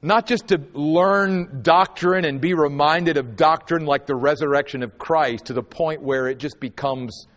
not 0.03 0.25
just 0.25 0.47
to 0.47 0.59
learn 0.73 1.61
doctrine 1.61 2.25
and 2.25 2.41
be 2.41 2.55
reminded 2.55 3.17
of 3.17 3.35
doctrine 3.35 3.85
like 3.85 4.07
the 4.07 4.15
resurrection 4.15 4.81
of 4.81 4.97
Christ 4.97 5.45
to 5.45 5.53
the 5.53 5.61
point 5.61 6.01
where 6.01 6.27
it 6.27 6.39
just 6.39 6.59
becomes 6.59 7.27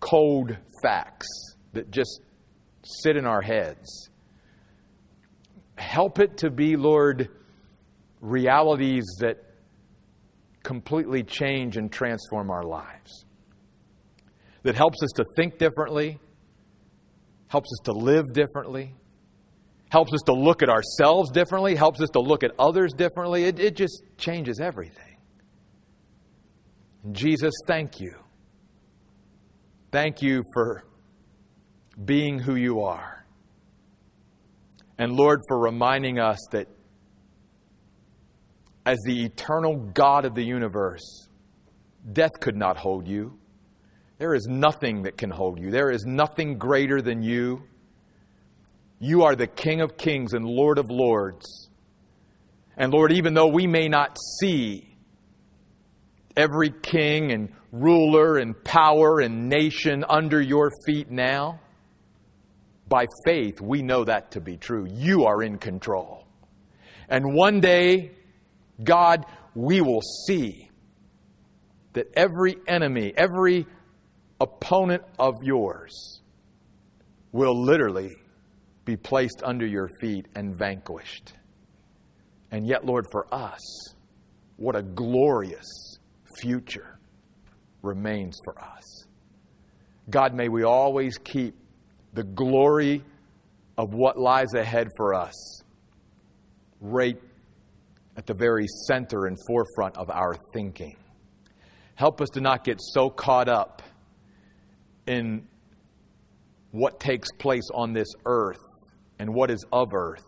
cold 0.00 0.56
facts 0.82 1.28
that 1.74 1.90
just 1.90 2.22
sit 2.82 3.16
in 3.16 3.26
our 3.26 3.42
heads 3.42 4.08
help 5.76 6.18
it 6.18 6.38
to 6.38 6.50
be, 6.50 6.76
Lord, 6.76 7.28
realities 8.20 9.04
that 9.20 9.42
completely 10.62 11.22
change 11.22 11.76
and 11.76 11.92
transform 11.92 12.50
our 12.50 12.64
lives. 12.64 13.24
That 14.62 14.74
helps 14.74 15.02
us 15.02 15.10
to 15.16 15.24
think 15.36 15.58
differently, 15.58 16.18
helps 17.48 17.68
us 17.68 17.84
to 17.84 17.92
live 17.92 18.24
differently, 18.32 18.94
helps 19.90 20.12
us 20.12 20.22
to 20.26 20.32
look 20.32 20.62
at 20.62 20.68
ourselves 20.68 21.30
differently, 21.30 21.76
helps 21.76 22.00
us 22.00 22.10
to 22.10 22.20
look 22.20 22.42
at 22.42 22.50
others 22.58 22.92
differently. 22.92 23.44
It, 23.44 23.60
it 23.60 23.76
just 23.76 24.02
changes 24.18 24.58
everything. 24.58 25.18
And 27.04 27.14
Jesus, 27.14 27.54
thank 27.68 28.00
you. 28.00 28.14
Thank 29.92 30.20
you 30.20 30.42
for 30.52 30.84
being 32.04 32.38
who 32.38 32.56
you 32.56 32.80
are. 32.80 33.15
And 34.98 35.12
Lord, 35.12 35.40
for 35.48 35.58
reminding 35.58 36.18
us 36.18 36.38
that 36.52 36.68
as 38.86 38.98
the 39.04 39.24
eternal 39.24 39.76
God 39.76 40.24
of 40.24 40.34
the 40.34 40.44
universe, 40.44 41.28
death 42.12 42.40
could 42.40 42.56
not 42.56 42.76
hold 42.76 43.06
you. 43.06 43.38
There 44.18 44.34
is 44.34 44.46
nothing 44.48 45.02
that 45.02 45.18
can 45.18 45.30
hold 45.30 45.60
you. 45.60 45.70
There 45.70 45.90
is 45.90 46.04
nothing 46.06 46.56
greater 46.56 47.02
than 47.02 47.22
you. 47.22 47.64
You 48.98 49.24
are 49.24 49.36
the 49.36 49.46
King 49.46 49.82
of 49.82 49.96
kings 49.98 50.32
and 50.32 50.46
Lord 50.46 50.78
of 50.78 50.86
lords. 50.88 51.68
And 52.76 52.92
Lord, 52.92 53.12
even 53.12 53.34
though 53.34 53.48
we 53.48 53.66
may 53.66 53.88
not 53.88 54.16
see 54.40 54.96
every 56.36 56.70
king 56.70 57.32
and 57.32 57.52
ruler 57.72 58.38
and 58.38 58.62
power 58.64 59.20
and 59.20 59.48
nation 59.48 60.04
under 60.08 60.40
your 60.40 60.70
feet 60.86 61.10
now, 61.10 61.60
By 62.88 63.06
faith, 63.24 63.60
we 63.60 63.82
know 63.82 64.04
that 64.04 64.32
to 64.32 64.40
be 64.40 64.56
true. 64.56 64.86
You 64.88 65.24
are 65.24 65.42
in 65.42 65.58
control. 65.58 66.26
And 67.08 67.34
one 67.34 67.60
day, 67.60 68.12
God, 68.82 69.26
we 69.54 69.80
will 69.80 70.02
see 70.26 70.70
that 71.94 72.06
every 72.14 72.56
enemy, 72.68 73.12
every 73.16 73.66
opponent 74.40 75.02
of 75.18 75.42
yours 75.42 76.20
will 77.32 77.60
literally 77.64 78.14
be 78.84 78.96
placed 78.96 79.42
under 79.42 79.66
your 79.66 79.88
feet 80.00 80.26
and 80.34 80.56
vanquished. 80.56 81.32
And 82.50 82.66
yet, 82.66 82.84
Lord, 82.84 83.06
for 83.10 83.26
us, 83.34 83.60
what 84.56 84.76
a 84.76 84.82
glorious 84.82 85.98
future 86.38 86.98
remains 87.82 88.38
for 88.44 88.58
us. 88.58 89.06
God, 90.08 90.34
may 90.34 90.48
we 90.48 90.62
always 90.62 91.18
keep 91.18 91.54
the 92.16 92.24
glory 92.24 93.04
of 93.76 93.92
what 93.92 94.18
lies 94.18 94.54
ahead 94.54 94.88
for 94.96 95.12
us 95.12 95.62
right 96.80 97.20
at 98.16 98.26
the 98.26 98.32
very 98.32 98.66
center 98.86 99.26
and 99.26 99.36
forefront 99.46 99.98
of 99.98 100.08
our 100.08 100.34
thinking. 100.54 100.96
Help 101.94 102.22
us 102.22 102.30
to 102.30 102.40
not 102.40 102.64
get 102.64 102.80
so 102.80 103.10
caught 103.10 103.50
up 103.50 103.82
in 105.06 105.46
what 106.70 106.98
takes 106.98 107.28
place 107.38 107.68
on 107.74 107.92
this 107.92 108.08
earth 108.24 108.64
and 109.18 109.32
what 109.32 109.50
is 109.50 109.64
of 109.70 109.92
earth 109.92 110.24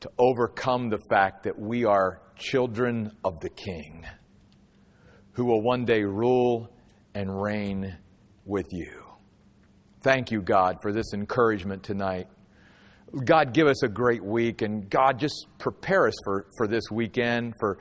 to 0.00 0.10
overcome 0.18 0.90
the 0.90 0.98
fact 1.08 1.44
that 1.44 1.58
we 1.58 1.86
are 1.86 2.20
children 2.36 3.10
of 3.24 3.40
the 3.40 3.50
King 3.50 4.04
who 5.32 5.46
will 5.46 5.62
one 5.62 5.86
day 5.86 6.02
rule 6.02 6.68
and 7.14 7.42
reign 7.42 7.96
with 8.44 8.66
you. 8.72 9.07
Thank 10.02 10.30
you, 10.30 10.40
God, 10.40 10.76
for 10.80 10.92
this 10.92 11.12
encouragement 11.12 11.82
tonight. 11.82 12.28
God, 13.24 13.52
give 13.52 13.66
us 13.66 13.82
a 13.82 13.88
great 13.88 14.24
week, 14.24 14.62
and 14.62 14.88
God, 14.88 15.18
just 15.18 15.46
prepare 15.58 16.06
us 16.06 16.14
for, 16.24 16.46
for 16.56 16.68
this 16.68 16.84
weekend, 16.88 17.54
for, 17.58 17.78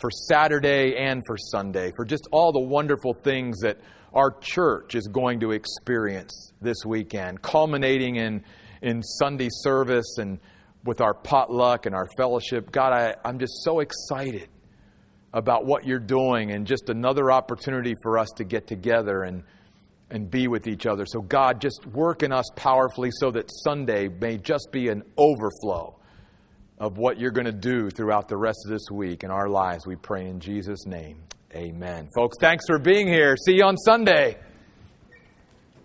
for 0.00 0.10
Saturday 0.10 0.96
and 0.96 1.22
for 1.26 1.36
Sunday, 1.36 1.92
for 1.96 2.06
just 2.06 2.26
all 2.32 2.52
the 2.52 2.60
wonderful 2.60 3.12
things 3.12 3.60
that 3.60 3.78
our 4.14 4.30
church 4.40 4.94
is 4.94 5.06
going 5.08 5.40
to 5.40 5.50
experience 5.50 6.52
this 6.62 6.78
weekend, 6.86 7.42
culminating 7.42 8.16
in, 8.16 8.42
in 8.80 9.02
Sunday 9.02 9.48
service 9.50 10.16
and 10.16 10.38
with 10.84 11.02
our 11.02 11.12
potluck 11.12 11.84
and 11.84 11.94
our 11.94 12.06
fellowship. 12.16 12.72
God, 12.72 12.94
I, 12.94 13.14
I'm 13.22 13.38
just 13.38 13.62
so 13.64 13.80
excited 13.80 14.48
about 15.34 15.66
what 15.66 15.86
you're 15.86 15.98
doing 15.98 16.52
and 16.52 16.66
just 16.66 16.88
another 16.88 17.30
opportunity 17.30 17.94
for 18.02 18.18
us 18.18 18.28
to 18.36 18.44
get 18.44 18.66
together 18.66 19.24
and, 19.24 19.44
and 20.10 20.30
be 20.30 20.48
with 20.48 20.66
each 20.66 20.86
other. 20.86 21.06
So, 21.06 21.20
God, 21.20 21.60
just 21.60 21.86
work 21.86 22.22
in 22.22 22.32
us 22.32 22.46
powerfully 22.56 23.10
so 23.12 23.30
that 23.30 23.50
Sunday 23.64 24.08
may 24.08 24.38
just 24.38 24.68
be 24.72 24.88
an 24.88 25.02
overflow 25.16 25.96
of 26.78 26.96
what 26.96 27.18
you're 27.18 27.30
going 27.30 27.46
to 27.46 27.52
do 27.52 27.90
throughout 27.90 28.28
the 28.28 28.36
rest 28.36 28.58
of 28.64 28.70
this 28.70 28.90
week 28.90 29.22
in 29.22 29.30
our 29.30 29.48
lives. 29.48 29.86
We 29.86 29.96
pray 29.96 30.26
in 30.26 30.40
Jesus' 30.40 30.86
name. 30.86 31.22
Amen. 31.54 32.08
Folks, 32.14 32.36
thanks 32.40 32.64
for 32.66 32.78
being 32.78 33.06
here. 33.06 33.36
See 33.36 33.54
you 33.54 33.64
on 33.64 33.76
Sunday. 33.76 34.36